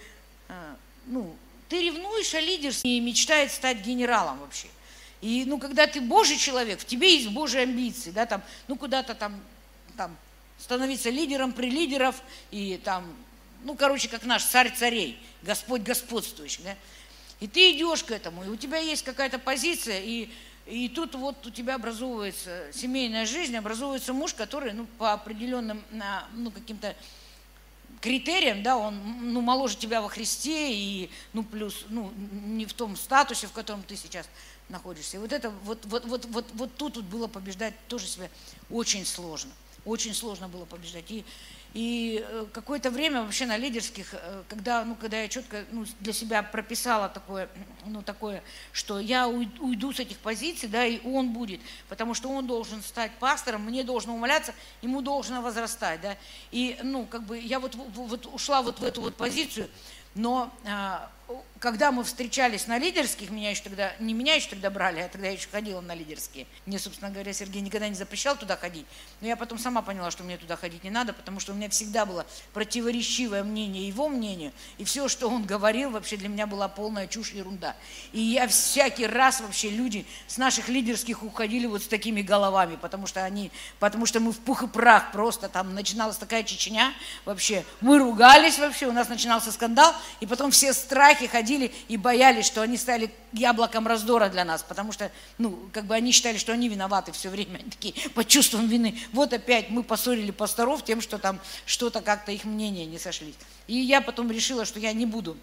[0.48, 0.74] э,
[1.06, 1.34] ну,
[1.68, 4.68] ты ревнуешь о лидерстве и мечтает стать генералом вообще.
[5.20, 9.16] И, ну, когда ты Божий человек, в тебе есть Божьи амбиции, да, там, ну, куда-то
[9.16, 9.42] там,
[9.96, 10.16] там,
[10.58, 12.22] становиться лидером при лидеров
[12.52, 13.16] и там,
[13.62, 16.76] ну, короче, как наш царь царей, Господь господствующий, да.
[17.40, 20.28] И ты идешь к этому, и у тебя есть какая-то позиция, и,
[20.66, 25.82] и тут вот у тебя образовывается семейная жизнь, образовывается муж, который, ну, по определенным,
[26.34, 26.94] ну, каким-то
[28.00, 29.00] критериям, да, он
[29.32, 33.82] ну, моложе тебя во Христе и ну, плюс ну, не в том статусе, в котором
[33.84, 34.28] ты сейчас
[34.68, 35.16] находишься.
[35.16, 38.28] И вот это вот, вот, вот, вот, вот тут вот было побеждать тоже себе
[38.70, 39.52] очень сложно.
[39.84, 41.10] Очень сложно было побеждать.
[41.10, 41.24] И,
[41.74, 46.12] и э, какое-то время вообще на лидерских, э, когда, ну, когда я четко ну, для
[46.12, 47.48] себя прописала такое,
[47.86, 48.42] ну, такое,
[48.72, 53.12] что я уйду с этих позиций, да, и он будет, потому что он должен стать
[53.12, 56.16] пастором, мне должно умоляться, ему должно возрастать, да.
[56.50, 59.68] И, ну, как бы я вот, вот ушла вот в эту вот позицию,
[60.14, 61.10] но а,
[61.62, 65.28] когда мы встречались на лидерских, меня еще тогда, не меня еще тогда брали, а тогда
[65.28, 66.48] я еще ходила на лидерские.
[66.66, 68.84] Мне, собственно говоря, Сергей никогда не запрещал туда ходить.
[69.20, 71.68] Но я потом сама поняла, что мне туда ходить не надо, потому что у меня
[71.68, 74.50] всегда было противоречивое мнение его мнению.
[74.78, 77.76] И все, что он говорил, вообще для меня была полная чушь и ерунда.
[78.12, 83.06] И я всякий раз вообще люди с наших лидерских уходили вот с такими головами, потому
[83.06, 86.92] что они, потому что мы в пух и прах просто, там начиналась такая Чечня
[87.24, 87.64] вообще.
[87.80, 92.46] Мы ругались вообще, у нас начинался скандал, и потом все страхи ходили ходили и боялись,
[92.46, 96.52] что они стали яблоком раздора для нас, потому что, ну, как бы они считали, что
[96.52, 98.98] они виноваты все время, они такие, под чувством вины.
[99.12, 103.34] Вот опять мы поссорили пасторов тем, что там что-то как-то их мнения не сошлись.
[103.66, 105.36] И я потом решила, что я не буду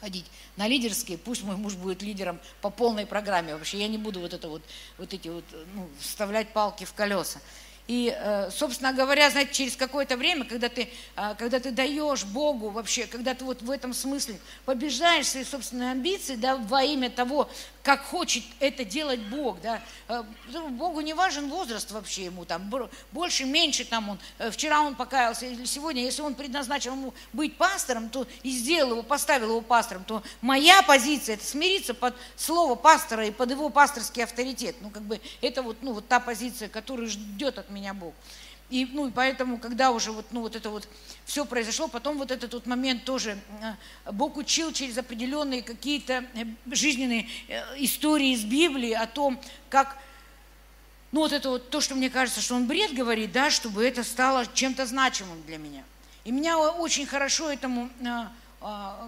[0.00, 3.54] ходить на лидерские, пусть мой муж будет лидером по полной программе.
[3.54, 4.62] Вообще я не буду вот это вот,
[4.98, 5.44] вот эти вот,
[5.74, 7.40] ну, вставлять палки в колеса.
[7.86, 12.70] И, э, собственно говоря, знаете, через какое-то время, когда ты, э, когда ты даешь Богу
[12.70, 17.50] вообще, когда ты вот в этом смысле побеждаешь свои собственные амбиции, да, во имя того,
[17.84, 20.22] как хочет это делать Бог, да, э,
[20.70, 22.72] Богу не важен возраст вообще ему, там,
[23.12, 24.18] больше, меньше там он,
[24.50, 29.02] вчера он покаялся, или сегодня, если он предназначил ему быть пастором, то и сделал его,
[29.02, 34.24] поставил его пастором, то моя позиция– это смириться под слово пастора и под его пасторский
[34.24, 38.14] авторитет, ну, как бы, это вот, ну, вот та позиция, которую ждет от меня Бог.
[38.74, 40.88] И, ну, и поэтому, когда уже вот, ну, вот это вот
[41.24, 46.44] все произошло, потом вот этот вот момент тоже, э, Бог учил через определенные какие-то э,
[46.66, 47.28] жизненные
[47.76, 49.96] истории из Библии о том, как
[51.12, 54.02] ну вот это вот то, что мне кажется, что он бред говорит, да, чтобы это
[54.02, 55.84] стало чем-то значимым для меня.
[56.24, 57.88] И меня очень хорошо этому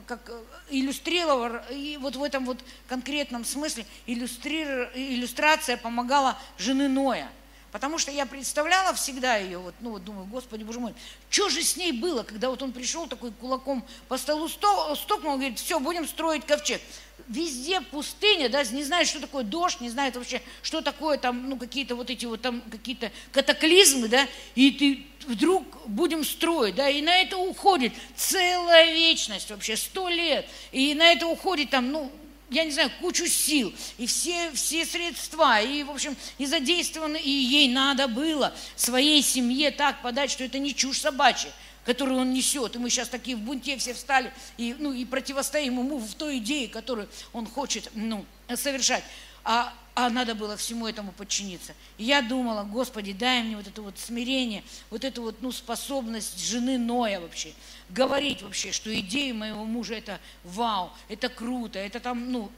[0.07, 0.41] как э,
[0.71, 2.59] иллюстрировал, и вот в этом вот
[2.89, 7.29] конкретном смысле иллюстрация помогала жены Ноя.
[7.77, 10.95] Потому что я представляла всегда ее, вот, ну вот думаю, Господи, Боже мой,
[11.29, 15.59] что же с ней было, когда вот он пришел такой кулаком по столу стукнул, говорит,
[15.59, 16.81] все, будем строить ковчег.
[17.29, 21.59] Везде пустыня, да, не знает, что такое дождь, не знает вообще, что такое там, ну,
[21.59, 27.03] какие-то вот эти вот там, какие-то катаклизмы, да, и ты вдруг будем строить, да, и
[27.03, 32.11] на это уходит целая вечность, вообще сто лет, и на это уходит там, ну,
[32.51, 37.31] я не знаю, кучу сил, и все, все средства, и, в общем, и задействованы, и
[37.31, 41.51] ей надо было своей семье так подать, что это не чушь собачья,
[41.85, 42.77] которую он несет.
[42.77, 46.39] И мы сейчас такие в бунте все встали, и, ну, и противостоим ему в той
[46.39, 48.25] идее, которую он хочет ну,
[48.55, 49.05] совершать.
[49.45, 51.73] А а надо было всему этому подчиниться.
[51.97, 56.39] И я думала, Господи, дай мне вот это вот смирение, вот эту вот ну, способность
[56.47, 57.55] жены Ноя вообще,
[57.89, 62.51] говорить вообще, что идеи моего мужа это вау, это круто, это там, ну,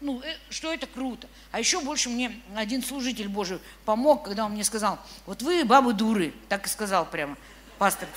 [0.00, 1.28] ну, э, что это круто.
[1.50, 5.92] А еще больше мне один служитель Божий помог, когда он мне сказал, вот вы бабы
[5.92, 7.36] дуры, так и сказал прямо,
[7.78, 8.08] пастор,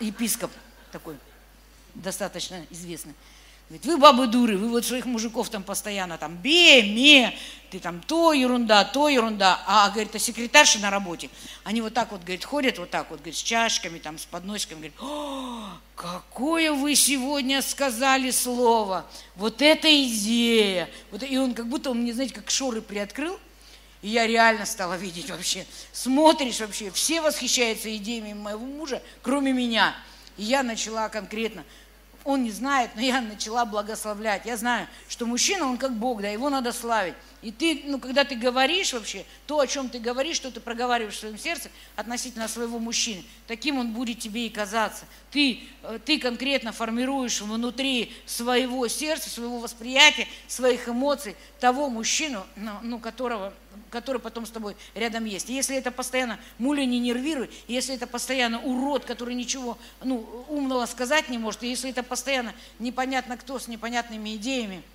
[0.00, 0.50] епископ
[0.90, 1.16] такой,
[1.94, 3.14] достаточно известный.
[3.68, 7.36] Говорит, вы бабы дуры, вы вот своих мужиков там постоянно там бе, ме,
[7.70, 9.62] ты там то ерунда, то ерунда.
[9.66, 11.28] А, говорит, а секретарши на работе,
[11.64, 14.90] они вот так вот, говорит, ходят вот так вот, говорит, с чашками, там, с подносиками,
[14.96, 19.04] говорит, какое вы сегодня сказали слово,
[19.36, 20.88] вот эта идея.
[21.10, 23.38] Вот, и он как будто, он мне, знаете, как шоры приоткрыл,
[24.00, 29.94] и я реально стала видеть вообще, смотришь вообще, все восхищаются идеями моего мужа, кроме меня.
[30.38, 31.64] И я начала конкретно,
[32.28, 34.44] он не знает, но я начала благословлять.
[34.44, 37.14] Я знаю, что мужчина, он как Бог, да, его надо славить.
[37.40, 41.14] И ты, ну, когда ты говоришь вообще, то, о чем ты говоришь, что ты проговариваешь
[41.14, 45.06] в своем сердце относительно своего мужчины, таким он будет тебе и казаться.
[45.30, 52.72] Ты, э, ты конкретно формируешь внутри своего сердца, своего восприятия, своих эмоций того мужчину, ну,
[52.82, 53.54] ну которого,
[53.90, 55.50] который потом с тобой рядом есть.
[55.50, 60.86] И если это постоянно муля не нервирует, если это постоянно урод, который ничего ну, умного
[60.86, 64.82] сказать не может, и если это постоянно непонятно кто с непонятными идеями–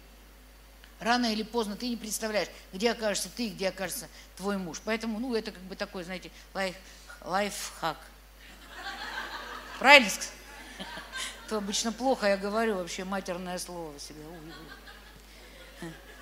[1.03, 4.81] рано или поздно ты не представляешь, где окажешься ты, где окажется твой муж.
[4.83, 6.75] Поэтому, ну, это как бы такой, знаете, лайф,
[7.21, 7.97] лайфхак.
[9.79, 10.09] Правильно?
[11.49, 14.23] То обычно плохо я говорю вообще матерное слово себе.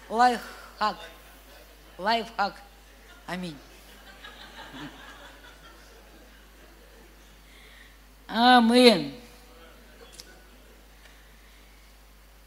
[0.09, 0.97] Лайфхак.
[1.97, 2.55] Лайфхак.
[3.27, 3.57] Аминь.
[8.27, 9.13] Амин.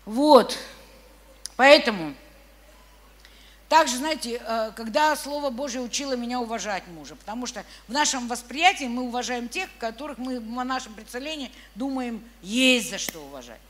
[0.04, 0.58] Вот.
[1.56, 2.14] Поэтому
[3.68, 8.84] также, знаете, э, когда Слово Божье учило меня уважать мужа, потому что в нашем восприятии
[8.84, 13.60] мы уважаем тех, которых мы в нашем представлении думаем, есть за что уважать.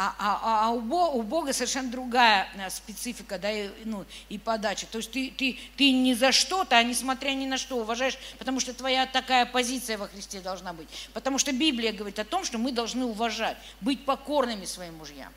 [0.00, 4.04] А, а, а, а у, Бога, у Бога совершенно другая э, специфика да, и, ну,
[4.28, 4.86] и подача.
[4.86, 8.60] То есть ты, ты, ты не за что-то, а несмотря ни на что уважаешь, потому
[8.60, 10.88] что твоя такая позиция во Христе должна быть.
[11.14, 15.32] Потому что Библия говорит о том, что мы должны уважать, быть покорными своим мужьям.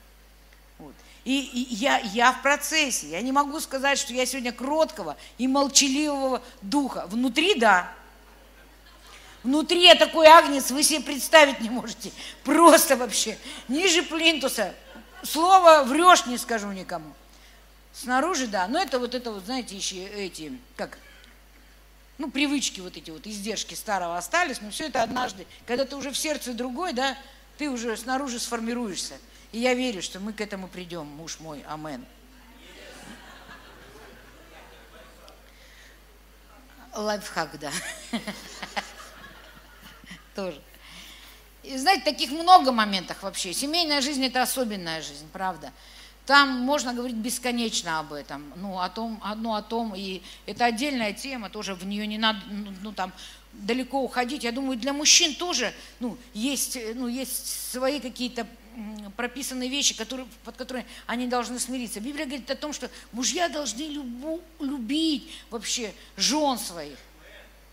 [0.77, 0.93] Вот.
[1.25, 3.09] И, и я, я в процессе.
[3.09, 7.07] Я не могу сказать, что я сегодня кроткого и молчаливого духа.
[7.07, 7.91] Внутри– да.
[9.43, 12.11] Внутри я такой агнец, вы себе представить не можете.
[12.43, 13.37] Просто вообще.
[13.67, 14.75] Ниже плинтуса.
[15.23, 17.13] Слово врешь не скажу никому.
[17.93, 18.67] Снаружи, да.
[18.67, 20.97] Но это вот это вот, знаете, еще эти, как,
[22.17, 26.11] ну, привычки вот эти вот, издержки старого остались, но все это однажды, когда ты уже
[26.11, 27.17] в сердце другой, да,
[27.57, 29.15] ты уже снаружи сформируешься.
[29.51, 31.63] И я верю, что мы к этому придем, муж мой.
[31.67, 32.05] Амен.
[36.93, 37.71] Лайфхак, да.
[40.35, 40.61] Тоже.
[41.63, 43.53] И знаете, таких много моментов вообще.
[43.53, 45.71] Семейная жизнь– это особенная жизнь, правда.
[46.25, 51.13] Там можно говорить бесконечно об этом, ну, о том, одно о том, и это отдельная
[51.13, 52.39] тема, тоже в нее не надо,
[52.81, 53.11] ну, там,
[53.53, 54.43] далеко уходить.
[54.43, 58.47] Я думаю, для мужчин тоже, ну, есть, ну, есть свои какие-то
[59.17, 61.99] прописаны вещи, которые, под которые они должны смириться.
[61.99, 66.97] Библия говорит о том, что мужья должны любу, любить вообще жен своих.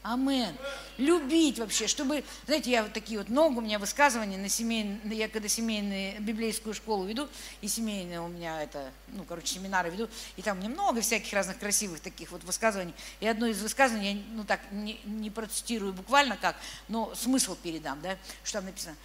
[0.09, 0.56] Амен.
[0.96, 5.28] Любить вообще, чтобы, знаете, я вот такие вот много у меня высказывания на семейные, я
[5.28, 7.28] когда семейную библейскую школу веду,
[7.61, 11.59] и семейные у меня это, ну, короче, семинары веду, и там мне много всяких разных
[11.59, 12.94] красивых таких вот высказываний.
[13.20, 16.56] И одно из высказываний, я, ну, так, не, не процитирую буквально как,
[16.88, 18.96] но смысл передам, да, что там написано.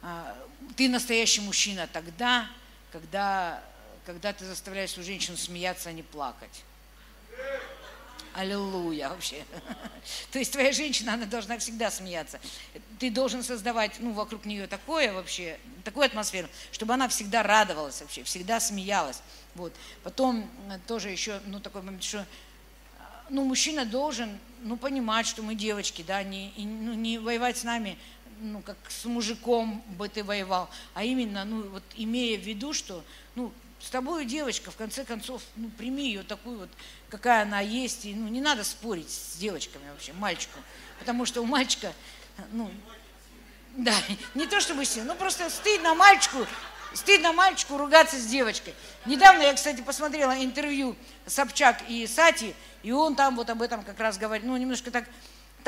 [0.00, 0.34] «А,
[0.76, 2.48] ты настоящий мужчина тогда,
[2.90, 3.62] когда,
[4.06, 6.64] когда ты заставляешь свою женщину смеяться, а не плакать.
[8.38, 9.44] Аллилуйя вообще.
[10.30, 12.38] То есть твоя женщина, она должна всегда смеяться.
[13.00, 18.22] Ты должен создавать ну, вокруг нее такое вообще, такую атмосферу, чтобы она всегда радовалась вообще,
[18.22, 19.22] всегда смеялась.
[19.56, 19.72] Вот.
[20.04, 22.24] Потом э, тоже еще, ну, такой момент, что э,
[23.28, 27.64] ну, мужчина должен, ну, понимать, что мы девочки, да, не, и, ну, не воевать с
[27.64, 27.98] нами,
[28.40, 33.02] ну, как с мужиком бы ты воевал, а именно, ну, вот имея в виду, что,
[33.34, 36.68] ну, с тобой девочка, в конце концов, ну, прими ее такую вот,
[37.10, 40.58] какая она есть, и, ну, не надо спорить с девочками вообще, мальчику,
[40.98, 41.92] потому что у мальчика,
[42.52, 42.70] ну,
[43.76, 43.94] да,
[44.34, 46.46] не то чтобы сильно, ну, просто стыдно мальчику,
[46.94, 48.74] стыдно мальчику ругаться с девочкой.
[49.06, 54.00] Недавно я, кстати, посмотрела интервью Собчак и Сати, и он там вот об этом как
[54.00, 55.04] раз говорит, ну, немножко так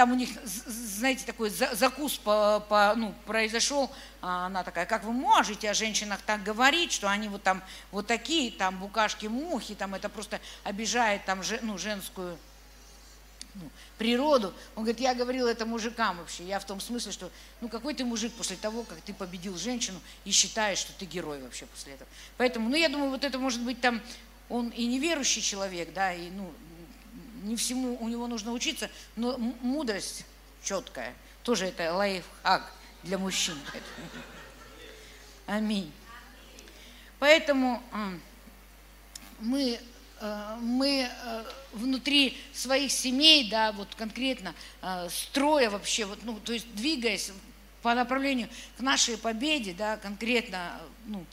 [0.00, 3.92] там у них, знаете, такой закус по, по, ну, произошел,
[4.22, 8.06] а она такая, как вы можете о женщинах так говорить, что они вот там вот
[8.06, 12.38] такие, там букашки, мухи, там это просто обижает там ну, женскую
[13.52, 14.54] ну, природу.
[14.74, 17.30] Он говорит, я говорил это мужикам вообще, я в том смысле, что
[17.60, 21.42] ну какой ты мужик после того, как ты победил женщину и считаешь, что ты герой
[21.42, 22.08] вообще после этого.
[22.38, 24.00] Поэтому, ну я думаю, вот это может быть там,
[24.48, 26.50] он и неверующий человек, да, и ну
[27.42, 30.24] не всему у него нужно учиться, но мудрость
[30.62, 32.72] четкая, тоже это лайфхак
[33.02, 33.58] для мужчин.
[35.46, 35.92] Аминь.
[37.18, 37.82] Поэтому
[39.40, 39.80] мы,
[40.20, 46.52] э, мы э, внутри своих семей, да, вот конкретно э, строя вообще, вот, ну, то
[46.52, 47.32] есть двигаясь
[47.82, 51.24] по направлению к нашей победе, да, конкретно, ну,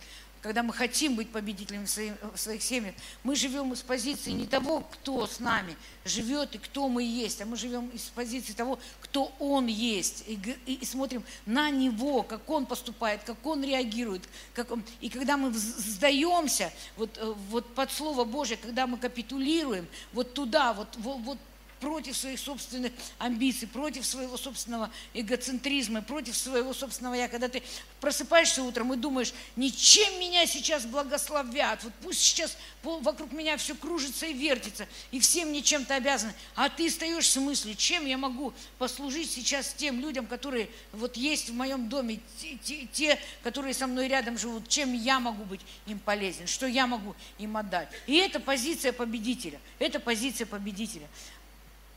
[0.48, 2.96] когда мы хотим быть победителями в, своих, в своих семьях,
[3.26, 5.76] мы живем из позиции не того, кто с нами
[6.06, 10.40] живет и кто мы есть, а мы живем из позиции того, кто Он есть, и,
[10.66, 14.24] и, и смотрим на Него, как Он поступает, как Он реагирует.
[14.54, 19.86] Как он, и когда мы сдаемся вот, э, вот под Слово Божье, когда мы капитулируем,
[20.14, 21.38] вот туда, вот, вот, вот
[21.80, 27.28] против своих собственных амбиций, против своего собственного эгоцентризма, против своего собственного я.
[27.28, 27.62] Когда ты
[28.00, 34.26] просыпаешься утром и думаешь, ничем меня сейчас благословят, вот пусть сейчас вокруг меня все кружится
[34.26, 38.54] и вертится, и все мне чем-то обязаны, а ты стоишь с мыслью, чем я могу
[38.78, 43.88] послужить сейчас тем людям, которые вот есть в моем доме, те, те, те которые со
[43.88, 47.90] мной рядом живут, чем я могу быть им полезен, что я могу им отдать.
[48.06, 51.08] И это позиция победителя, это позиция победителя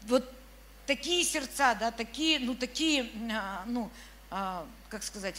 [0.03, 0.31] вот
[0.91, 3.89] такие сердца, да, такие, ну, такие, а, ну,
[4.29, 5.37] а, как сказать,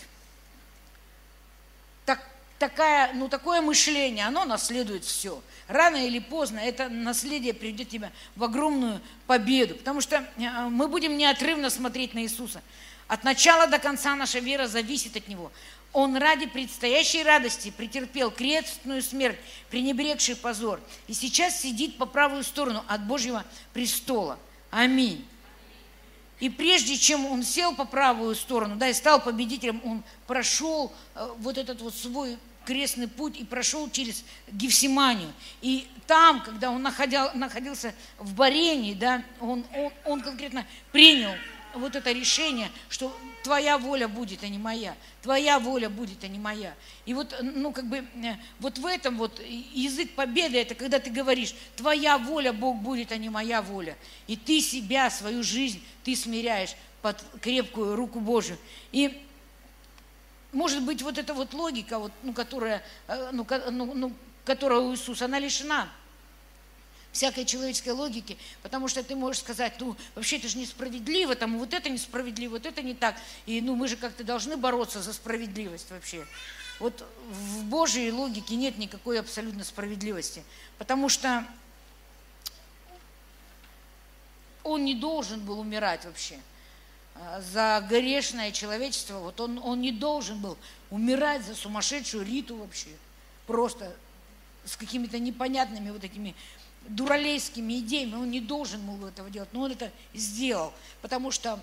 [2.05, 2.25] так,
[2.57, 5.43] такая, ну, такое мышление, оно наследует все.
[5.67, 11.17] Рано или поздно это наследие приведет тебя в огромную победу, потому что а, мы будем
[11.17, 12.61] неотрывно смотреть на Иисуса.
[13.09, 15.51] От начала до конца наша вера зависит от Него.
[15.91, 19.37] Он ради предстоящей радости претерпел крестную смерть,
[19.69, 23.43] пренебрегший позор, и сейчас сидит по правую сторону от Божьего
[23.73, 24.39] престола–
[24.71, 25.25] Аминь.
[26.39, 31.29] И прежде чем он сел по правую сторону, да, и стал победителем, он прошел э,
[31.37, 35.31] вот этот вот свой крестный путь и прошел через Гефсиманию.
[35.61, 41.31] И там, когда он находил, находился в Барении, да, он, он, он конкретно принял
[41.75, 44.95] вот это решение, что твоя воля будет, а не моя.
[45.21, 46.75] Твоя воля будет, а не моя.
[47.05, 51.09] И вот, ну, как бы, э, вот в этом вот язык победы, это когда ты
[51.09, 53.97] говоришь, твоя воля, Бог будет, а не моя воля.
[54.27, 58.57] И ты себя, свою жизнь, ты смиряешь под крепкую руку Божию.
[58.91, 59.25] И
[60.51, 64.13] может быть, вот эта вот логика, вот, ну, которая, э, ну, ну, ну,
[64.45, 65.87] которая у Иисуса, она лишена
[67.11, 71.73] всякой человеческой логики, потому что ты можешь сказать, ну, вообще это же несправедливо, там, вот
[71.73, 75.91] это несправедливо, вот это не так, и, ну, мы же как-то должны бороться за справедливость
[75.91, 76.25] вообще.
[76.79, 80.43] Вот в Божьей логике нет никакой абсолютно справедливости,
[80.77, 81.45] потому что
[84.63, 86.39] он не должен был умирать вообще.
[87.15, 90.57] А, за грешное человечество, вот он, он не должен был
[90.89, 92.89] умирать за сумасшедшую Риту вообще,
[93.47, 93.95] просто
[94.65, 96.35] с какими-то непонятными вот этими
[96.87, 101.59] дуралейскими идеями, он не должен был этого делать, но он это сделал, потому что,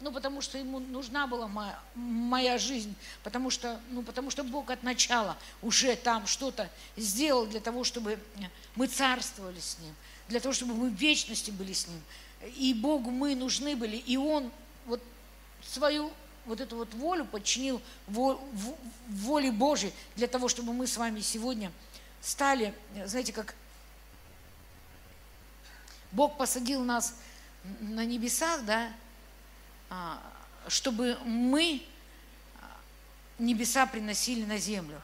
[0.00, 4.70] ну, потому что ему нужна была моя, моя жизнь, потому что, ну, потому что Бог
[4.70, 8.18] от начала уже там что-то сделал для того, чтобы
[8.74, 9.94] мы царствовали с Ним,
[10.28, 12.02] для того, чтобы мы в вечности были с Ним.
[12.56, 14.50] и Богу мы нужны были, и Он
[14.86, 15.00] вот
[15.62, 16.10] свою
[16.46, 21.72] вот эту вот волю подчинил воле Божьей для того, чтобы мы с вами сегодня
[22.20, 22.74] стали,
[23.06, 23.54] знаете, как
[26.14, 27.16] Бог посадил нас
[27.80, 28.92] на небесах, да,
[29.90, 30.22] а,
[30.68, 31.82] чтобы мы
[33.38, 35.00] небеса приносили на землю.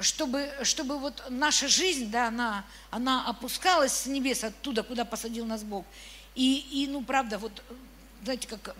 [0.00, 5.62] Чтобы, чтобы вот наша жизнь, да, она, она опускалась с небес оттуда, куда посадил нас
[5.62, 5.86] Бог.
[6.34, 7.62] И, и ну, правда, вот,
[8.22, 8.76] знаете, как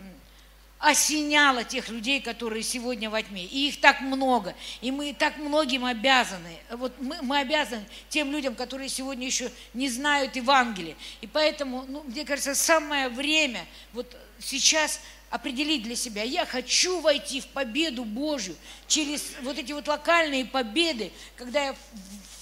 [0.79, 3.45] осеняло тех людей, которые сегодня во тьме.
[3.45, 4.55] И их так много.
[4.81, 6.57] И мы так многим обязаны.
[6.71, 10.95] Вот мы, мы обязаны тем людям, которые сегодня еще не знают Евангелия.
[11.21, 14.99] И поэтому, ну, мне кажется, самое время вот сейчас
[15.29, 18.55] определить для себя, я хочу войти в победу Божью
[18.87, 21.75] через вот эти вот локальные победы, когда я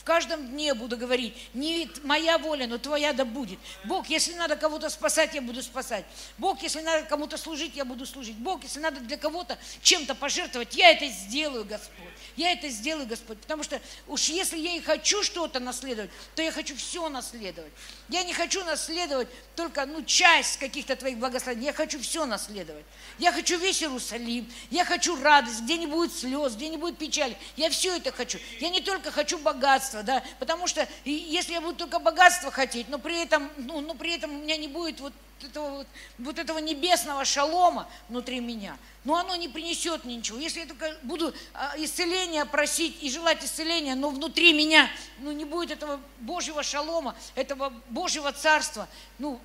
[0.06, 3.60] каждом дне буду говорить, не моя воля, но твоя да будет.
[3.84, 6.06] Бог, если надо кого-то спасать, я буду спасать.
[6.38, 8.36] Бог, если надо кому-то служить, я буду служить.
[8.36, 12.06] Бог, если надо для кого-то чем-то пожертвовать, я это сделаю, Господь.
[12.36, 13.40] Я это сделаю, Господь.
[13.40, 17.72] Потому что уж если я и хочу что-то наследовать, то я хочу все наследовать.
[18.08, 21.66] Я не хочу наследовать только ну, часть каких-то твоих благословений.
[21.66, 22.86] Я хочу все наследовать.
[23.18, 24.52] Я хочу весь Иерусалим.
[24.70, 27.36] Я хочу радость, где не будет слез, где не будет печали.
[27.56, 28.38] Я все это хочу.
[28.60, 32.90] Я не только хочу богатство, богатство, да, потому что если я буду только богатство хотеть,
[32.90, 35.88] но при этом, ну, но при этом у меня не будет вот этого, вот,
[36.18, 40.40] вот этого небесного шалома внутри меня, но оно не принесет мне ничего.
[40.40, 44.90] Если я только буду а, исцеления просить и желать исцеления, но внутри меня
[45.20, 48.88] ну, не будет этого Божьего шалома, этого Божьего царства,
[49.20, 49.40] ну,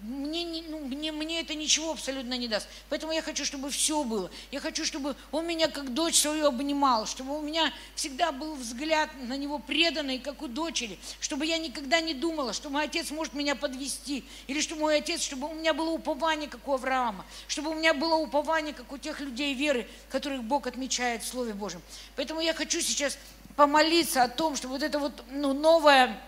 [0.00, 2.68] мне, ну, мне, мне это ничего абсолютно не даст.
[2.90, 4.30] Поэтому я хочу, чтобы все было.
[4.50, 9.08] Я хочу, чтобы он меня как дочь свою обнимал, чтобы у меня всегда был взгляд
[9.22, 13.32] на него преданный, как у дочери, чтобы я никогда не думала, что мой отец может
[13.32, 17.70] меня подвести, или что мой отец, чтобы у меня было упование, как у Авраама, чтобы
[17.70, 21.80] у меня было упование, как у тех людей веры, которых Бог отмечает в Слове Божьем.
[22.16, 23.16] Поэтому я хочу сейчас
[23.56, 26.20] помолиться о том, что вот эта вот ну, новая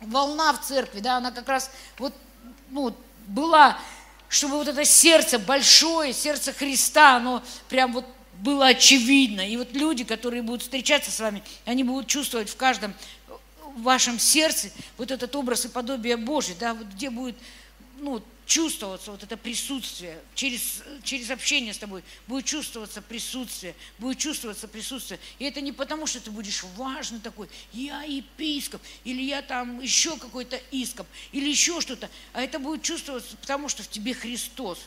[0.00, 2.14] волна в церкви, да, она как раз вот
[2.70, 2.94] ну,
[3.26, 3.78] была,
[4.28, 8.04] чтобы вот это сердце большое, сердце Христа, оно прям вот
[8.38, 9.40] было очевидно.
[9.40, 12.94] И вот люди, которые будут встречаться с вами, они будут чувствовать в каждом
[13.76, 17.36] вашем сердце вот этот образ и подобие Божие, да, вот где будет,
[18.00, 24.66] ну, чувствоваться вот это присутствие, через, через общение с тобой будет чувствоваться присутствие, будет чувствоваться
[24.66, 25.20] присутствие.
[25.38, 30.16] И это не потому, что ты будешь важный такой, я епископ, или я там еще
[30.16, 34.78] какой-то ископ, или еще что-то, а это будет чувствоваться, потому что в тебе Христос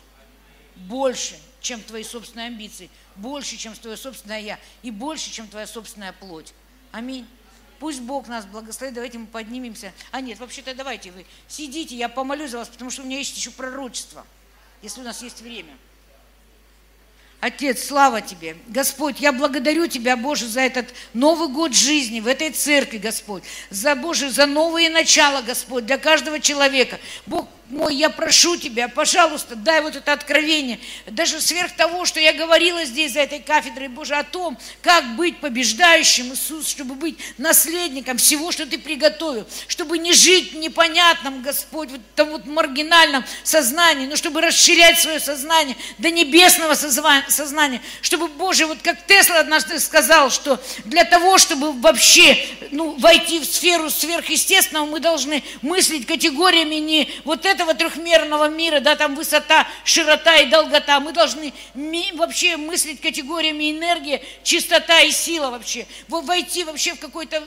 [0.76, 6.14] больше, чем твои собственные амбиции, больше, чем твое собственное я, и больше, чем твоя собственная
[6.14, 6.54] плоть.
[6.92, 7.28] Аминь.
[7.82, 9.92] Пусть Бог нас благословит, давайте мы поднимемся.
[10.12, 13.36] А нет, вообще-то давайте вы сидите, я помолюсь за вас, потому что у меня есть
[13.36, 14.24] еще пророчество,
[14.84, 15.76] если у нас есть время.
[17.40, 18.56] Отец, слава Тебе.
[18.68, 23.42] Господь, я благодарю Тебя, Боже, за этот Новый год жизни в этой церкви, Господь.
[23.72, 27.00] За, Боже, за новые начала, Господь, для каждого человека.
[27.26, 32.34] Бог, мой, я прошу Тебя, пожалуйста, дай вот это откровение, даже сверх того, что я
[32.34, 38.18] говорила здесь за этой кафедрой, Боже, о том, как быть побеждающим, Иисус, чтобы быть наследником
[38.18, 44.06] всего, что Ты приготовил, чтобы не жить в непонятном, Господь, вот этом вот маргинальном сознании,
[44.06, 50.30] но чтобы расширять свое сознание до небесного сознания, чтобы, Боже, вот как Тесла однажды сказал,
[50.30, 52.38] что для того, чтобы вообще
[52.72, 58.80] ну, войти в сферу сверхъестественного, мы должны мыслить категориями не вот это этого трехмерного мира,
[58.80, 61.00] да, там высота, широта и долгота.
[61.00, 61.54] Мы должны
[62.14, 65.86] вообще мыслить категориями энергии, чистота и сила вообще.
[66.08, 67.44] Войти вообще в какой-то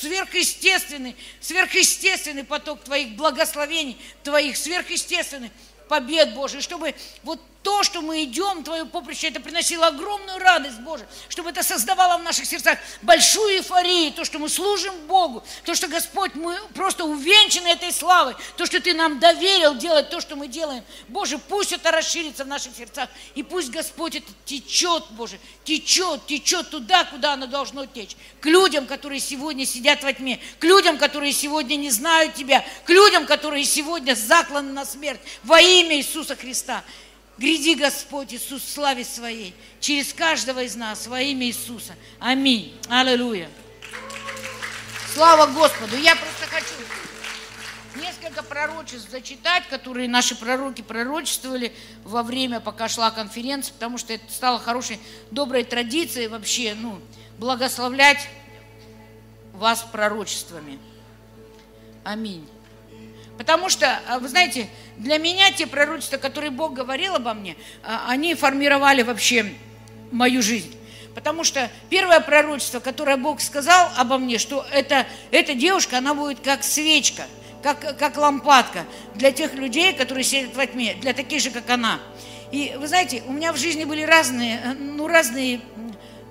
[0.00, 5.50] сверхъестественный, сверхъестественный поток Твоих благословений, Твоих сверхъестественных
[5.88, 11.04] побед Божий, чтобы вот то, что мы идем, Твое поприще, это приносило огромную радость, Боже,
[11.28, 15.88] чтобы это создавало в наших сердцах большую эйфорию, то, что мы служим Богу, то, что,
[15.88, 20.46] Господь, мы просто увенчаны этой славой, то, что Ты нам доверил делать то, что мы
[20.46, 20.84] делаем.
[21.08, 26.70] Боже, пусть это расширится в наших сердцах, и пусть, Господь, это течет, Боже, течет, течет
[26.70, 28.16] туда, куда оно должно течь.
[28.40, 32.90] К людям, которые сегодня сидят во тьме, к людям, которые сегодня не знают Тебя, к
[32.90, 36.84] людям, которые сегодня закланы на смерть во имя Иисуса Христа.
[37.38, 41.94] Гряди, Господь Иисус, в славе Своей, через каждого из нас, во имя Иисуса.
[42.18, 42.74] Аминь.
[42.88, 43.50] Аллилуйя.
[45.12, 45.96] Слава Господу.
[45.96, 46.74] Я просто хочу
[48.00, 51.74] несколько пророчеств зачитать, которые наши пророки пророчествовали
[52.04, 54.98] во время, пока шла конференция, потому что это стало хорошей,
[55.30, 57.00] доброй традицией вообще, ну,
[57.38, 58.28] благословлять
[59.52, 60.78] вас пророчествами.
[62.02, 62.48] Аминь.
[63.36, 64.68] Потому что, а, вы знаете,
[64.98, 69.52] для меня те пророчества, которые Бог говорил обо мне, а, они формировали вообще
[70.10, 70.74] мою жизнь.
[71.14, 76.40] Потому что первое пророчество, которое Бог сказал обо мне, что это, эта девушка, она будет
[76.40, 77.26] как свечка,
[77.62, 82.00] как, как лампадка для тех людей, которые сидят во тьме, для таких же, как она.
[82.52, 85.60] И вы знаете, у меня в жизни были разные, э, ну, разные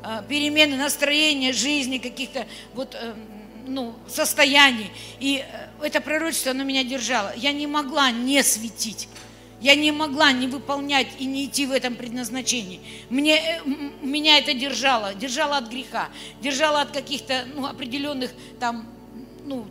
[0.03, 3.13] э, перемены настроения жизни, каких-то вот, э,
[3.67, 4.91] ну, состояний.
[5.19, 5.43] И
[5.81, 7.33] это пророчество, оно меня держало.
[7.35, 9.07] Я не могла не светить.
[9.61, 12.81] Я не могла не выполнять и не идти в этом предназначении.
[13.09, 13.61] Мне, э,
[14.01, 16.09] меня это держало, держало от греха,
[16.41, 18.85] держало от каких-то ну, определенных там,
[19.45, 19.65] ну,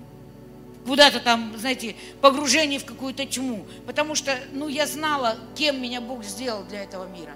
[0.87, 3.67] куда-то там, знаете, погружений в какую-то тьму.
[3.87, 7.33] Потому что, ну, я знала, кем меня Бог сделал для этого мира.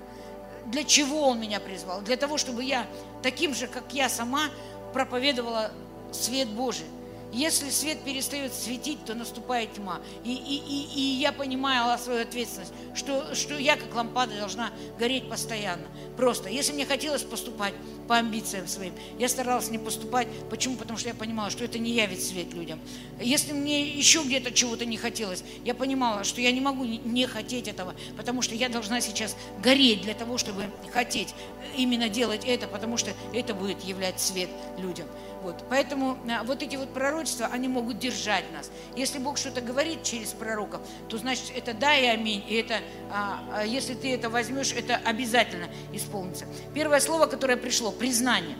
[0.66, 2.00] Для чего Он меня призвал?
[2.02, 2.86] Для того, чтобы я
[3.22, 4.50] таким же, как я сама,
[4.92, 5.70] проповедовала
[6.12, 6.86] свет Божий.
[7.32, 10.00] Если свет перестает светить, то наступает тьма.
[10.24, 15.28] И, и, и, и я понимаю свою ответственность, что, что я как лампада должна гореть
[15.28, 15.86] постоянно.
[16.16, 16.48] Просто.
[16.48, 17.74] Если мне хотелось поступать
[18.06, 20.26] по амбициям своим, я старалась не поступать.
[20.48, 20.76] Почему?
[20.76, 22.80] Потому что я понимала, что это не явит свет людям.
[23.20, 27.68] Если мне еще где-то чего-то не хотелось, я понимала, что я не могу не хотеть
[27.68, 31.34] этого, потому что я должна сейчас гореть для того, чтобы хотеть
[31.76, 34.48] именно делать это, потому что это будет являть свет
[34.78, 35.06] людям.
[35.42, 35.64] Вот.
[35.70, 38.70] Поэтому а, вот эти вот пророчества, они могут держать нас.
[38.96, 42.44] Если Бог что-то говорит через пророков, то значит это да и аминь.
[42.48, 46.46] И это, а, а, если ты это возьмешь, это обязательно исполнится.
[46.74, 48.56] Первое слово, которое пришло, признание.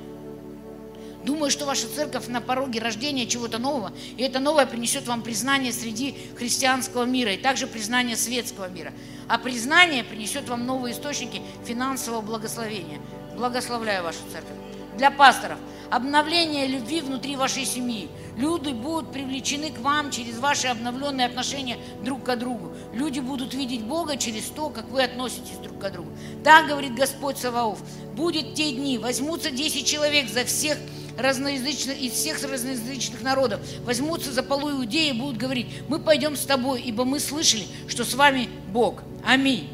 [1.25, 5.73] Думаю, что ваша церковь на пороге рождения чего-то нового, и это новое принесет вам признание
[5.73, 8.93] среди христианского мира, и также признание светского мира.
[9.27, 13.01] А признание принесет вам новые источники финансового благословения.
[13.37, 14.57] Благословляю вашу церковь.
[14.97, 15.59] Для пасторов–
[15.91, 18.09] обновление любви внутри вашей семьи.
[18.37, 22.73] Люди будут привлечены к вам через ваши обновленные отношения друг к другу.
[22.93, 26.11] Люди будут видеть Бога через то, как вы относитесь друг к другу.
[26.45, 27.81] Так говорит Господь Саваоф.
[28.15, 30.79] Будет те дни, возьмутся 10 человек за всех
[31.19, 36.45] разноязычных, из всех разноязычных народов, возьмутся за полу иудеи и будут говорить, мы пойдем с
[36.45, 39.03] тобой, ибо мы слышали, что с вами Бог.
[39.27, 39.69] Аминь.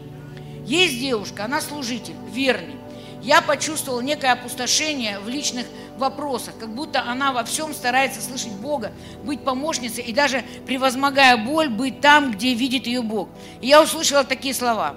[0.66, 2.76] Есть девушка, она служитель, верный.
[3.22, 5.66] Я почувствовал некое опустошение в личных
[5.98, 8.92] вопросах, как будто она во всем старается слышать Бога,
[9.24, 13.28] быть помощницей и даже превозмогая боль, быть там, где видит ее Бог.
[13.60, 14.96] И я услышала такие слова.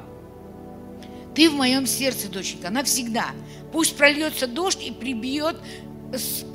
[1.36, 3.28] Ты в моем сердце, доченька, навсегда.
[3.72, 5.58] Пусть прольется дождь и прибьет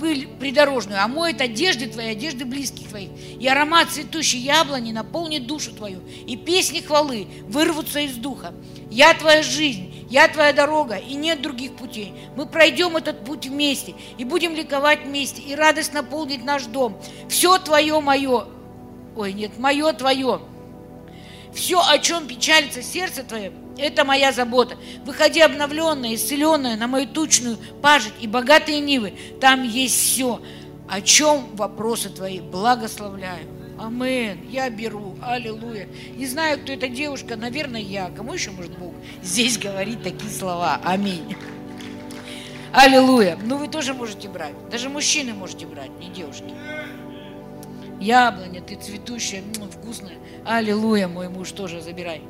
[0.01, 3.11] пыль придорожную, а моет одежды твои, одежды близких твоих.
[3.39, 8.55] И аромат цветущей яблони наполнит душу твою, и песни хвалы вырвутся из духа.
[8.91, 12.13] Я твоя жизнь, я твоя дорога, и нет других путей.
[12.37, 17.01] Мы пройдем этот путь вместе, и будем ликовать вместе, и радость наполнит наш дом.
[17.31, 18.45] Все твое мое,
[19.17, 20.43] ой, нет, мое твое.
[21.55, 24.77] Все, о чем печалится сердце твое, это моя забота.
[25.07, 29.15] Выходи обновленная, исцеленная на мою тучную пажить и богатые нивы.
[29.41, 30.43] Там есть все.
[30.91, 32.41] О чем вопросы твои?
[32.41, 33.62] Благословляю.
[33.83, 34.39] Амен.
[34.49, 35.17] Я беру.
[35.21, 35.89] Аллилуйя.
[36.17, 37.37] Не знаю, кто эта девушка.
[37.37, 38.11] Наверное, я.
[38.11, 40.81] Кому еще может Бог здесь говорить такие слова?
[40.85, 41.35] Аминь.
[42.73, 43.37] Аллилуйя.
[43.45, 44.55] Ну, вы тоже можете брать.
[44.71, 46.55] Даже мужчины можете брать, не девушки.
[48.01, 49.43] Яблоня, ты цветущая,
[49.73, 50.17] вкусная.
[50.45, 52.23] Аллилуйя, мой муж тоже забирай.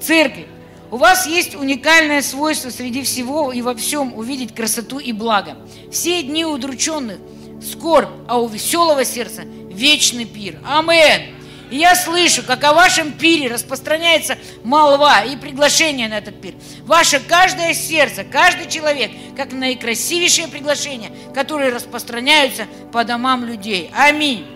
[0.00, 0.46] Церковь.
[0.90, 5.58] У вас есть уникальное свойство среди всего и во всем увидеть красоту и благо.
[5.92, 7.18] Все дни удрученных–
[7.62, 9.42] скорбь, а у веселого сердца–
[9.78, 10.58] вечный пир.
[10.64, 11.38] Амен.
[11.70, 16.54] И я слышу, как о вашем пире распространяется молва и приглашение на этот пир.
[16.84, 23.90] Ваше каждое сердце, каждый человек, как наикрасивейшее приглашение, которые распространяются по домам людей.
[23.94, 24.46] Аминь.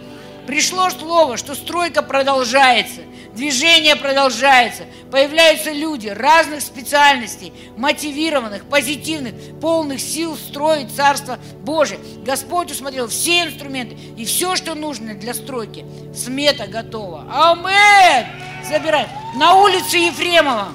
[0.46, 3.02] Пришло слово, что стройка продолжается.
[3.34, 4.84] Движение продолжается.
[5.10, 11.98] Появляются люди разных специальностей, мотивированных, позитивных, полных сил строить Царство Божие.
[12.24, 15.86] Господь усмотрел все инструменты и все, что нужно для стройки.
[16.14, 17.26] Смета готова.
[17.32, 18.26] Амен!
[18.68, 19.08] Забираем.
[19.36, 20.72] На улице Ефремова.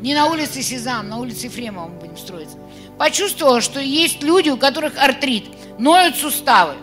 [0.00, 2.56] Не на улице Сезам, на улице Ефремова мы будем строиться.
[2.98, 5.44] Почувствовала, что есть люди, у которых артрит,
[5.78, 6.74] ноют суставы.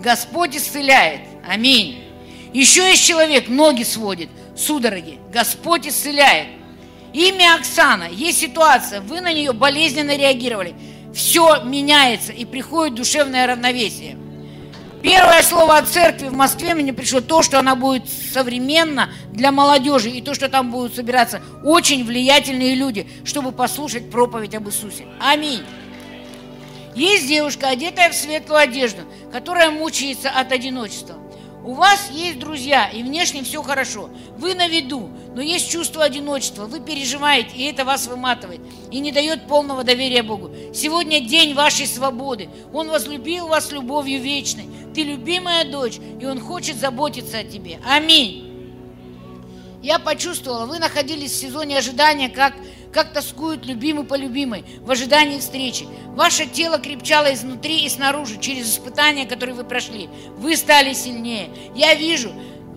[0.00, 1.20] Господь исцеляет.
[1.46, 2.04] Аминь.
[2.52, 5.18] Еще есть человек, ноги сводит, судороги.
[5.32, 6.48] Господь исцеляет.
[7.12, 8.08] Имя Оксана.
[8.10, 10.74] Есть ситуация, вы на нее болезненно реагировали.
[11.14, 14.16] Все меняется и приходит душевное равновесие.
[15.04, 20.08] Первое слово от церкви в Москве мне пришло то, что она будет современна для молодежи,
[20.08, 25.06] и то, что там будут собираться очень влиятельные люди, чтобы послушать проповедь об Иисусе.
[25.20, 25.62] Аминь.
[26.94, 29.02] Есть девушка, одетая в светлую одежду,
[29.32, 31.16] которая мучается от одиночества.
[31.64, 34.10] У вас есть друзья, и внешне все хорошо.
[34.36, 36.66] Вы на виду, но есть чувство одиночества.
[36.66, 38.60] Вы переживаете, и это вас выматывает.
[38.90, 40.50] И не дает полного доверия Богу.
[40.74, 42.50] Сегодня день вашей свободы.
[42.72, 44.66] Он возлюбил вас любовью вечной.
[44.94, 47.80] Ты любимая дочь, и Он хочет заботиться о тебе.
[47.88, 48.44] Аминь.
[49.82, 52.54] Я почувствовала, вы находились в сезоне ожидания, как
[52.94, 55.86] как тоскует любимый по любимой в ожидании встречи.
[56.14, 60.08] Ваше тело крепчало изнутри и снаружи через испытания, которые вы прошли.
[60.38, 61.50] Вы стали сильнее.
[61.74, 62.32] Я вижу,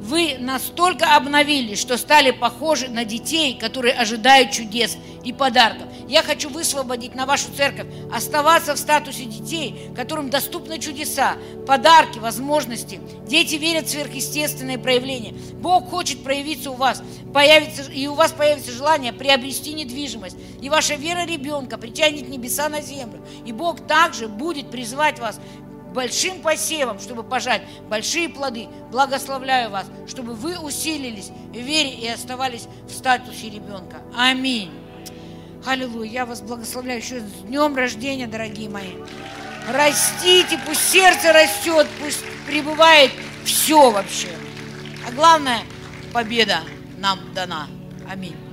[0.07, 5.88] вы настолько обновились, что стали похожи на детей, которые ожидают чудес и подарков.
[6.07, 11.35] Я хочу высвободить на вашу церковь, оставаться в статусе детей, которым доступны чудеса,
[11.67, 13.01] подарки, возможности.
[13.27, 15.34] Дети верят в сверхъестественные проявления.
[15.55, 17.03] Бог хочет проявиться у вас,
[17.34, 20.38] появится, и у вас появится желание приобрести недвижимость.
[20.61, 23.19] И ваша вера ребенка притянет небеса на землю.
[23.45, 25.41] И Бог также будет призывать вас
[25.98, 28.68] большим посевом, чтобы пожать большие плоды.
[28.91, 34.03] Благословляю вас, чтобы вы усилились в вере и оставались в статусе ребенка.
[34.15, 34.72] Аминь.
[35.65, 36.11] Аллилуйя.
[36.11, 38.94] Я вас благословляю еще с днем рождения, дорогие мои.
[39.68, 43.11] Растите, пусть сердце растет, пусть пребывает
[43.44, 44.30] все вообще.
[45.07, 45.61] А главное,
[46.14, 46.60] победа
[46.99, 47.68] нам дана.
[48.07, 48.47] Аминь.